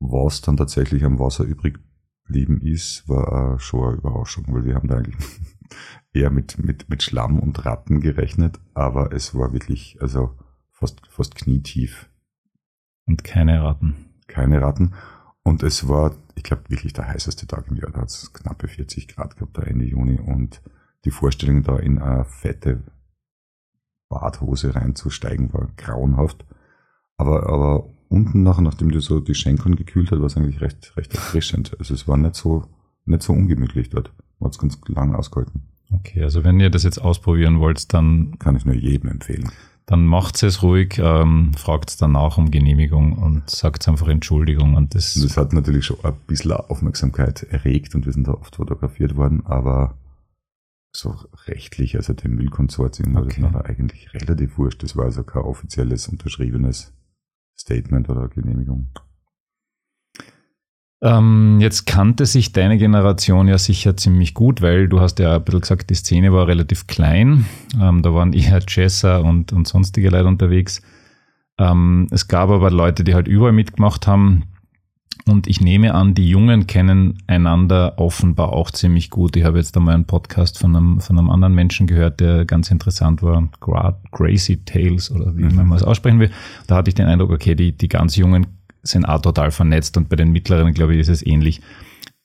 [0.00, 1.78] Was dann tatsächlich am Wasser übrig
[2.24, 5.16] geblieben ist, war äh, schon eine Überraschung, weil wir haben da eigentlich
[6.14, 10.38] eher mit, mit, mit Schlamm und Ratten gerechnet, aber es war wirklich, also
[10.70, 12.08] fast, fast knietief.
[13.06, 13.96] Und keine Ratten.
[14.26, 14.94] Keine Ratten.
[15.42, 17.90] Und es war, ich glaube, wirklich der heißeste Tag im Jahr.
[17.90, 20.18] Da hat es knappe 40 Grad gehabt, da Ende Juni.
[20.18, 20.62] Und
[21.04, 22.82] die Vorstellung, da in eine fette
[24.08, 26.46] Badhose reinzusteigen, war grauenhaft.
[27.18, 30.96] Aber, aber unten nachher, nachdem du so die Schenkeln gekühlt hat, war es eigentlich recht,
[30.96, 31.76] recht erfrischend.
[31.78, 32.64] Also es war nicht so,
[33.04, 34.14] nicht so ungemütlich dort.
[34.38, 35.73] Man hat es ganz lang ausgehalten.
[36.00, 39.50] Okay, also wenn ihr das jetzt ausprobieren wollt, dann, Kann ich nur jedem empfehlen.
[39.86, 44.74] dann macht es ruhig, ähm, fragt danach um Genehmigung und sagt einfach Entschuldigung.
[44.74, 48.32] Und das, Und das hat natürlich schon ein bisschen Aufmerksamkeit erregt und wir sind da
[48.34, 49.96] oft fotografiert worden, aber
[50.96, 51.14] so
[51.46, 53.42] rechtlich, also dem Müllkonsortium, war das Okay.
[53.42, 54.82] nachher eigentlich relativ wurscht.
[54.82, 56.92] Das war also kein offizielles, unterschriebenes
[57.58, 58.88] Statement oder Genehmigung.
[61.02, 65.44] Ähm, jetzt kannte sich deine Generation ja sicher ziemlich gut, weil du hast ja ein
[65.44, 67.46] bisschen gesagt, die Szene war relativ klein.
[67.80, 70.82] Ähm, da waren eher Jesser und, und sonstige Leute unterwegs.
[71.58, 74.44] Ähm, es gab aber Leute, die halt überall mitgemacht haben.
[75.26, 79.36] Und ich nehme an, die Jungen kennen einander offenbar auch ziemlich gut.
[79.36, 82.70] Ich habe jetzt einmal einen Podcast von einem, von einem anderen Menschen gehört, der ganz
[82.70, 83.48] interessant war.
[83.60, 86.30] Gra Crazy Tales oder wie man es aussprechen will.
[86.66, 88.46] Da hatte ich den Eindruck, okay, die, die ganz Jungen
[88.84, 91.60] sind auch total vernetzt und bei den Mittleren, glaube ich, ist es ähnlich.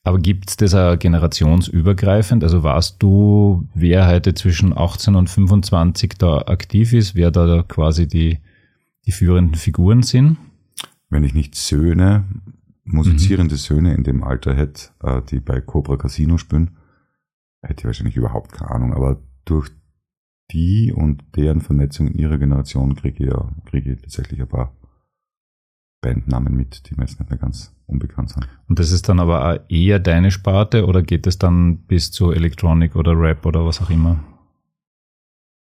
[0.03, 2.43] Aber gibt es das auch generationsübergreifend?
[2.43, 8.07] Also weißt du, wer heute zwischen 18 und 25 da aktiv ist, wer da quasi
[8.07, 8.39] die,
[9.05, 10.37] die führenden Figuren sind?
[11.09, 12.25] Wenn ich nicht Söhne,
[12.85, 16.77] musizierende Söhne in dem Alter hätte, äh, die bei Cobra Casino spielen,
[17.61, 18.93] hätte ich wahrscheinlich überhaupt keine Ahnung.
[18.93, 19.69] Aber durch
[20.51, 24.75] die und deren Vernetzung in ihrer Generation kriege ich ja kriege ich tatsächlich ein paar
[26.01, 28.47] Bandnamen mit, die mir jetzt nicht mehr ganz unbekannt sind.
[28.67, 32.31] Und das ist dann aber auch eher deine Sparte oder geht es dann bis zu
[32.31, 34.23] Electronic oder Rap oder was auch immer?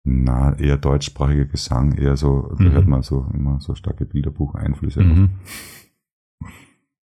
[0.03, 2.71] Na, eher deutschsprachiger Gesang, eher so, da Mhm.
[2.71, 5.03] hört man so immer so starke Bilderbucheinflüsse.
[5.03, 5.29] Mhm.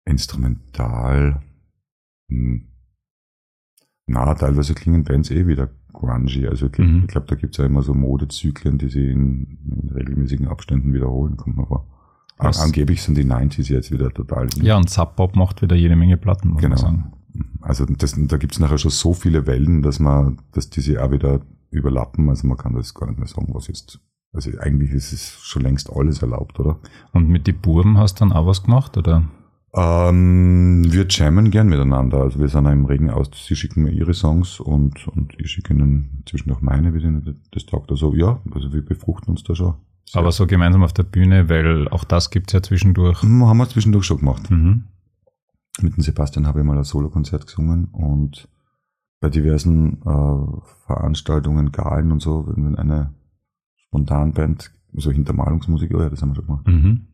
[0.05, 1.41] Instrumental.
[2.29, 2.67] Hm.
[4.07, 6.47] Na, teilweise klingen Bands eh wieder grungy.
[6.47, 7.01] Also ich, Mhm.
[7.01, 11.35] ich glaube, da gibt's ja immer so Modezyklen, die sie in, in regelmäßigen Abständen wiederholen,
[11.35, 11.85] kommt man vor.
[12.37, 14.47] An, angeblich sind die 90s jetzt wieder total.
[14.55, 14.63] in.
[14.63, 16.81] Ja, und Sub-Pop macht wieder jede Menge Platten, muss man genau.
[16.81, 17.11] sagen.
[17.61, 21.11] Also das, da gibt's nachher schon so viele Wellen, dass man, dass die sich auch
[21.11, 22.29] wieder überlappen.
[22.29, 23.99] Also man kann das gar nicht mehr sagen, was jetzt.
[24.33, 26.79] Also eigentlich ist es schon längst alles erlaubt, oder?
[27.11, 29.23] Und mit die Burben hast du dann auch was gemacht, oder?
[29.73, 32.21] Ähm, wir jammen gern miteinander.
[32.21, 33.29] Also wir sind auch im regen aus.
[33.33, 37.41] Sie schicken mir ihre Songs und, und ich schicke ihnen inzwischen auch meine, wie ihnen
[37.51, 37.91] das taugt.
[37.91, 39.75] Also ja, also wir befruchten uns da schon.
[40.13, 43.21] Aber so gemeinsam auf der Bühne, weil auch das gibt's ja zwischendurch.
[43.21, 44.49] Hm, haben wir zwischendurch schon gemacht.
[44.49, 44.85] Mhm.
[45.81, 48.47] Mit dem Sebastian habe ich mal ein Solokonzert gesungen und
[49.19, 53.13] bei diversen äh, Veranstaltungen, Galen und so, wenn eine
[53.75, 56.67] Spontanband, so Hintermalungsmusik, oh ja, das haben wir schon gemacht.
[56.67, 57.07] Mhm.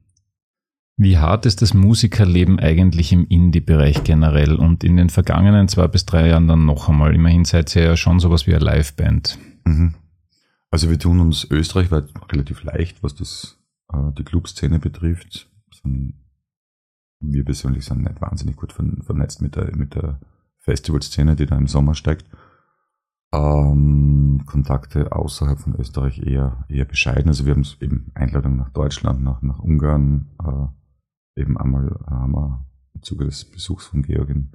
[0.96, 6.06] Wie hart ist das Musikerleben eigentlich im Indie-Bereich generell und in den vergangenen zwei bis
[6.06, 7.16] drei Jahren dann noch einmal?
[7.16, 9.40] Immerhin seid ihr ja schon sowas wie eine Liveband.
[9.66, 9.96] Mhm.
[10.74, 13.64] Also wir tun uns österreichweit relativ leicht, was das
[13.94, 15.48] äh, die Clubszene betrifft.
[17.20, 20.20] Wir persönlich sind nicht wahnsinnig gut vern- vernetzt mit der, mit der
[20.58, 22.26] Festivalszene, die da im Sommer steigt.
[23.32, 27.28] Ähm, Kontakte außerhalb von Österreich eher, eher bescheiden.
[27.28, 30.32] Also wir haben eben Einladungen nach Deutschland, nach, nach Ungarn.
[30.44, 32.66] Äh, eben einmal haben wir
[32.96, 34.52] im Zuge des Besuchs von Georg in,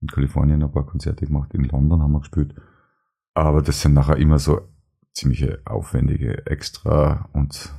[0.00, 1.54] in Kalifornien ein paar Konzerte gemacht.
[1.54, 2.54] In London haben wir gespielt.
[3.34, 4.60] Aber das sind nachher immer so
[5.16, 7.74] ziemliche aufwendige Extra und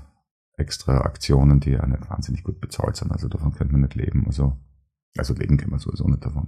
[0.54, 3.12] extra Aktionen, die ja nicht wahnsinnig gut bezahlt sind.
[3.12, 4.26] Also davon könnte man nicht leben.
[4.26, 4.58] Also,
[5.18, 6.48] also leben kann man sowieso nicht davon.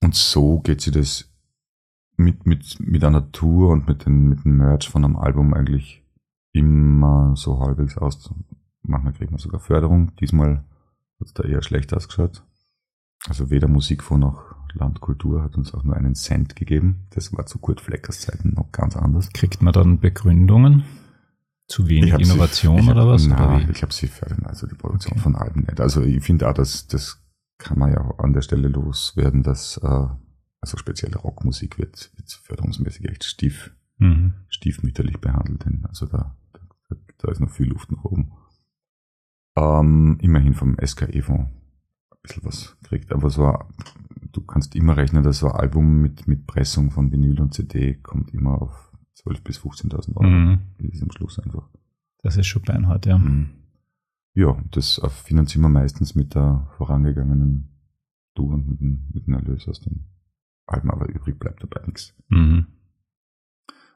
[0.00, 1.28] Und so geht sie das
[2.16, 6.06] mit, mit, mit einer Tour und mit, den, mit dem Merch von einem Album eigentlich
[6.52, 8.32] immer so halbwegs aus.
[8.82, 10.14] Manchmal kriegt man sogar Förderung.
[10.16, 10.58] Diesmal
[11.18, 12.44] hat es da eher schlecht ausgeschaut.
[13.26, 17.06] Also weder Musikfonds noch Landkultur hat uns auch nur einen Cent gegeben.
[17.10, 19.30] Das war zu Kurt Fleckers Zeiten noch ganz anders.
[19.32, 20.84] Kriegt man dann Begründungen?
[21.66, 23.26] Zu wenig Innovation sie, oder was?
[23.26, 25.22] Nein, oder ich habe sie fördern, also die Produktion okay.
[25.22, 25.80] von Alben nicht.
[25.80, 27.24] Also ich finde auch, dass das
[27.56, 30.06] kann man ja an der Stelle loswerden, dass äh,
[30.60, 34.34] also spezielle Rockmusik wird, wird förderungsmäßig echt stief, mhm.
[34.48, 35.64] stiefmütterlich behandelt.
[35.88, 38.32] Also da, da, da ist noch viel Luft nach oben.
[39.56, 43.12] Ähm, immerhin vom SKE-Fonds ein bisschen was kriegt.
[43.12, 43.58] Aber so,
[44.34, 47.94] du kannst immer rechnen, dass so ein Album mit, mit Pressung von Vinyl und CD
[47.94, 48.92] kommt immer auf
[49.24, 50.28] 12.000 bis 15.000 Euro.
[50.28, 50.58] Mhm.
[50.78, 51.68] Das ist am Schluss einfach.
[52.22, 53.18] Das ist schon beinhart, ja.
[53.18, 53.50] Mhm.
[54.34, 57.68] Ja, das finanzieren wir meistens mit der vorangegangenen
[58.34, 58.80] Tour und mit,
[59.14, 60.06] mit dem Erlös aus den
[60.66, 62.14] Alben, aber übrig bleibt dabei nichts.
[62.28, 62.66] Mhm.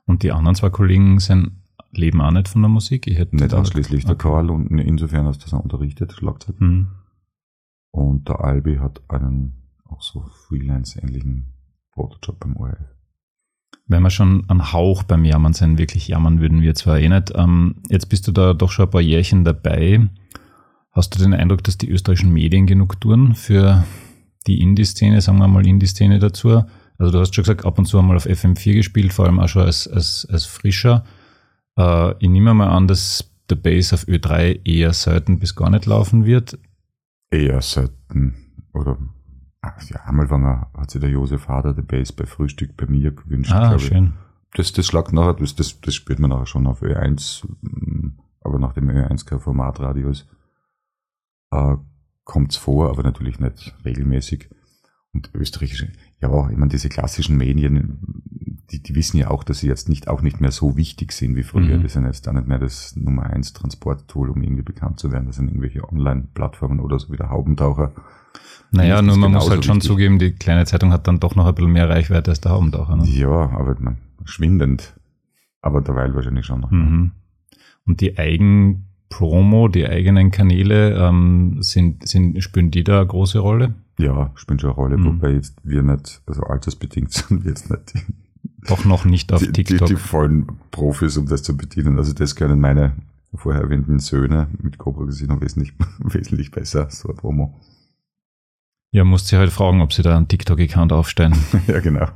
[0.07, 1.53] Und die anderen zwei Kollegen sind,
[1.91, 3.07] leben auch nicht von der Musik?
[3.07, 4.05] Ich hätte nicht ausschließlich.
[4.05, 4.28] Der okay.
[4.28, 6.61] Karl und insofern hast du das unterrichtet, Schlagzeug.
[6.61, 6.89] Mhm.
[7.91, 11.53] Und der Albi hat einen auch so Freelance-ähnlichen
[11.93, 12.78] Protojob beim ORF.
[13.86, 17.32] Wenn wir schon einen Hauch beim Jammern sind, wirklich jammern würden wir zwar eh nicht.
[17.34, 20.09] Ähm, jetzt bist du da doch schon ein paar Jährchen dabei.
[20.93, 23.84] Hast du den Eindruck, dass die österreichischen Medien genug tun für
[24.47, 26.64] die Indie-Szene, sagen wir mal Indie-Szene dazu?
[26.99, 29.49] Also du hast schon gesagt, ab und zu einmal auf FM4 gespielt, vor allem auch
[29.49, 31.05] schon als, als, als Frischer.
[31.78, 35.86] Äh, ich nehme mal an, dass der Bass auf Ö3 eher selten bis gar nicht
[35.86, 36.59] laufen wird.
[37.30, 38.34] Eher selten.
[38.74, 38.99] Oder
[39.89, 40.29] ja, einmal
[40.77, 43.53] hat sich der Josef Hader der Bass bei Frühstück bei mir gewünscht.
[43.53, 44.14] Ah, schön.
[44.55, 47.47] Das, das schlagt nachher, das, das, das spielt man nachher schon auf Ö1,
[48.41, 50.27] aber nach dem Ö1 kein Formatradio ist,
[51.51, 51.77] äh,
[52.25, 54.49] kommt es vor, aber natürlich nicht regelmäßig.
[55.14, 55.91] Und österreichische,
[56.21, 57.99] ja, ich meine, diese klassischen Medien,
[58.71, 61.35] die, die wissen ja auch, dass sie jetzt nicht, auch nicht mehr so wichtig sind
[61.35, 61.79] wie früher.
[61.79, 61.83] Mhm.
[61.83, 65.27] Die sind jetzt da nicht mehr das Nummer eins Transporttool, um irgendwie bekannt zu werden.
[65.27, 67.93] Das sind irgendwelche Online-Plattformen oder so wie der Haubentaucher.
[68.70, 69.89] Naja, nur man muss halt schon wichtig.
[69.89, 72.97] zugeben, die kleine Zeitung hat dann doch noch ein bisschen mehr Reichweite als der Haubentaucher.
[72.97, 73.07] Ne?
[73.07, 74.95] Ja, aber man, schwindend.
[75.62, 76.70] Aber derweil wahrscheinlich schon noch.
[76.70, 77.12] Mhm.
[77.86, 83.74] Und die Eigenpromo, die eigenen Kanäle, ähm, sind, sind, spielen die da eine große Rolle?
[83.99, 85.07] Ja, spielen schon eine Rolle, mhm.
[85.07, 88.07] wobei jetzt wir nicht, also altersbedingt sind wir jetzt nicht
[88.66, 89.89] Doch noch nicht auf die, TikTok.
[89.89, 91.99] Die, die vollen Profis, um das zu bedienen.
[91.99, 92.93] Also das können meine
[93.34, 97.59] vorher erwähnten Söhne mit Cobra Casino wesentlich, wesentlich besser, so eine Promo.
[98.91, 101.36] Ja, musst sie halt fragen, ob sie da einen TikTok-Account aufstellen.
[101.66, 102.09] ja, genau.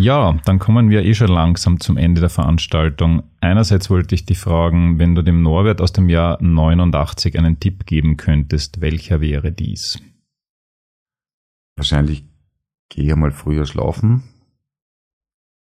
[0.00, 3.24] Ja, dann kommen wir eh schon langsam zum Ende der Veranstaltung.
[3.40, 7.84] Einerseits wollte ich dich fragen, wenn du dem Norbert aus dem Jahr 89 einen Tipp
[7.84, 10.00] geben könntest, welcher wäre dies?
[11.76, 12.24] Wahrscheinlich
[12.88, 14.22] gehe mal früher schlafen,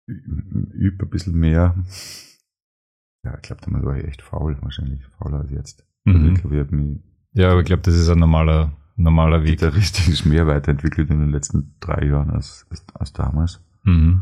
[0.07, 1.76] übe ein bisschen mehr
[3.24, 5.86] ja, ich glaube, damals war ich echt faul, wahrscheinlich fauler als jetzt.
[6.03, 6.15] Mhm.
[6.15, 6.99] Also ich glaub, ich mich
[7.34, 9.61] ja, aber ich glaube, das ist ein normaler, normaler Weg.
[9.61, 13.59] richtig mehr weiterentwickelt in den letzten drei Jahren als, als, als damals.
[13.84, 14.21] Mhm.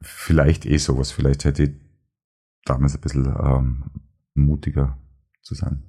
[0.00, 1.12] Vielleicht eh sowas.
[1.12, 1.70] Vielleicht hätte ich
[2.64, 3.84] damals ein bisschen ähm,
[4.34, 4.98] mutiger
[5.42, 5.84] zu sein.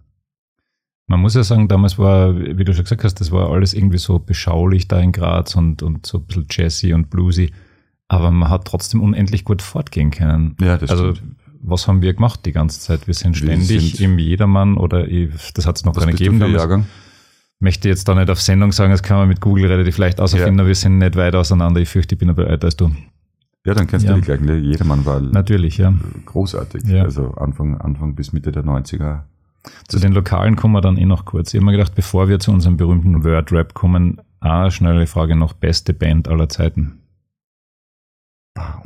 [1.08, 3.98] Man muss ja sagen, damals war, wie du schon gesagt hast, das war alles irgendwie
[3.98, 7.52] so beschaulich da in Graz und, und so ein bisschen jazzy und bluesy.
[8.08, 10.56] Aber man hat trotzdem unendlich gut fortgehen können.
[10.60, 11.35] Ja, das also, stimmt
[11.68, 13.08] was haben wir gemacht die ganze Zeit?
[13.08, 15.08] Wir sind ständig wir sind im Jedermann oder
[15.54, 16.40] das hat es noch nicht gegeben.
[16.54, 16.86] Jahrgang?
[17.60, 20.60] Möchte jetzt da nicht auf Sendung sagen, das kann man mit Google relativ leicht auserfinden,
[20.60, 20.68] ja.
[20.68, 21.80] wir sind nicht weit auseinander.
[21.80, 22.92] Ich fürchte, ich bin aber älter als du.
[23.66, 24.14] Ja, dann kennst ja.
[24.14, 24.64] du die gleichen.
[24.64, 25.94] Jedermann war natürlich ja.
[26.26, 26.84] großartig.
[26.84, 27.04] Ja.
[27.04, 29.24] Also Anfang, Anfang bis Mitte der 90er.
[29.88, 31.54] Zu den Lokalen kommen wir dann eh noch kurz.
[31.54, 35.54] Ich habe mir gedacht, bevor wir zu unserem berühmten Word-Rap kommen, eine schnelle Frage noch.
[35.54, 37.00] Beste Band aller Zeiten?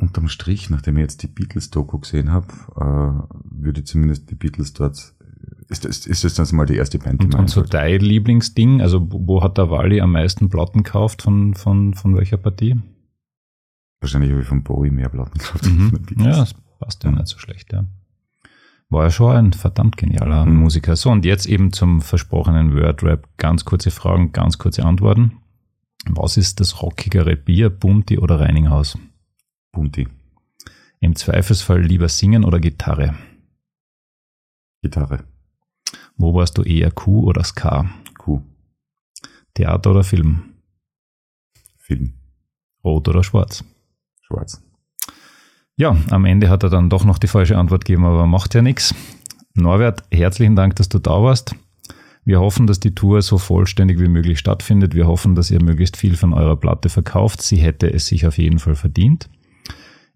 [0.00, 2.46] Unterm Strich, nachdem ich jetzt die Beatles-Doku gesehen habe,
[2.76, 5.14] äh, würde zumindest die Beatles dort
[5.68, 8.80] ist, ist, ist das dann mal die erste Band, die Und, und so dein Lieblingsding,
[8.80, 12.80] also wo hat der Wally am meisten Platten gekauft, von, von, von welcher Partie?
[14.00, 15.66] Wahrscheinlich habe ich von Bowie mehr Platten gekauft.
[15.66, 15.92] Mhm.
[16.18, 17.86] Ja, das passt ja nicht so schlecht, ja.
[18.88, 20.56] War ja schon ein verdammt genialer mhm.
[20.56, 20.96] Musiker.
[20.96, 23.28] So, und jetzt eben zum versprochenen Word-Rap.
[23.36, 25.36] Ganz kurze Fragen, ganz kurze Antworten.
[26.08, 28.98] Was ist das rockigere Bier, Bunti oder Reininghaus?
[29.72, 30.08] Bunti.
[31.00, 33.14] Im Zweifelsfall lieber singen oder Gitarre?
[34.82, 35.24] Gitarre.
[36.16, 37.90] Wo warst du eher Q oder Ska?
[38.18, 38.42] Q.
[39.54, 40.54] Theater oder Film?
[41.78, 42.14] Film.
[42.84, 43.64] Rot oder schwarz?
[44.22, 44.62] Schwarz.
[45.76, 48.62] Ja, am Ende hat er dann doch noch die falsche Antwort gegeben, aber macht ja
[48.62, 48.94] nichts.
[49.54, 51.54] Norbert, herzlichen Dank, dass du da warst.
[52.24, 54.94] Wir hoffen, dass die Tour so vollständig wie möglich stattfindet.
[54.94, 57.42] Wir hoffen, dass ihr möglichst viel von eurer Platte verkauft.
[57.42, 59.30] Sie hätte es sich auf jeden Fall verdient.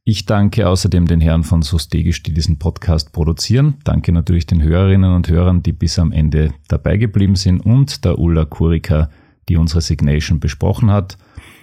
[0.07, 3.79] Ich danke außerdem den Herren von Sostegisch, die diesen Podcast produzieren.
[3.85, 8.19] Danke natürlich den Hörerinnen und Hörern, die bis am Ende dabei geblieben sind und der
[8.19, 9.09] Ulla Kurika,
[9.49, 11.17] die unsere Signation besprochen hat.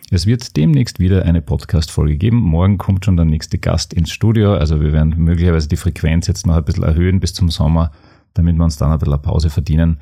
[0.09, 2.37] Es wird demnächst wieder eine Podcast-Folge geben.
[2.37, 4.55] Morgen kommt schon der nächste Gast ins Studio.
[4.55, 7.91] Also wir werden möglicherweise die Frequenz jetzt noch ein bisschen erhöhen bis zum Sommer,
[8.33, 9.99] damit wir uns dann ein bisschen Pause verdienen.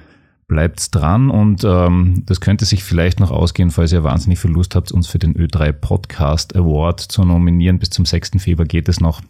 [0.50, 4.76] Bleibt dran und ähm, das könnte sich vielleicht noch ausgehen, falls ihr wahnsinnig viel Lust
[4.76, 7.78] habt, uns für den Ö3 Podcast Award zu nominieren.
[7.78, 8.32] Bis zum 6.
[8.40, 9.22] Februar geht es noch.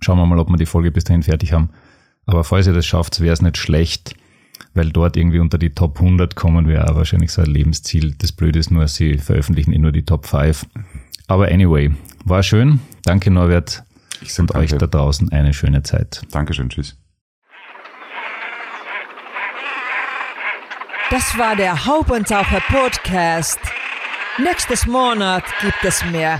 [0.00, 1.70] Schauen wir mal, ob wir die Folge bis dahin fertig haben.
[2.26, 4.16] Aber falls ihr das schafft, wäre es nicht schlecht,
[4.74, 8.16] weil dort irgendwie unter die Top 100 kommen wäre wahrscheinlich so ein Lebensziel.
[8.18, 10.66] Das Blöde ist nur, sie veröffentlichen eh nur die Top 5.
[11.28, 11.92] Aber anyway,
[12.24, 12.80] war schön.
[13.04, 13.84] Danke Norbert
[14.22, 16.22] Ich und euch da draußen eine schöne Zeit.
[16.32, 16.96] Dankeschön, tschüss.
[21.10, 23.58] Das war der Haubentaucher Podcast.
[24.36, 26.38] Nächstes Monat gibt es mehr.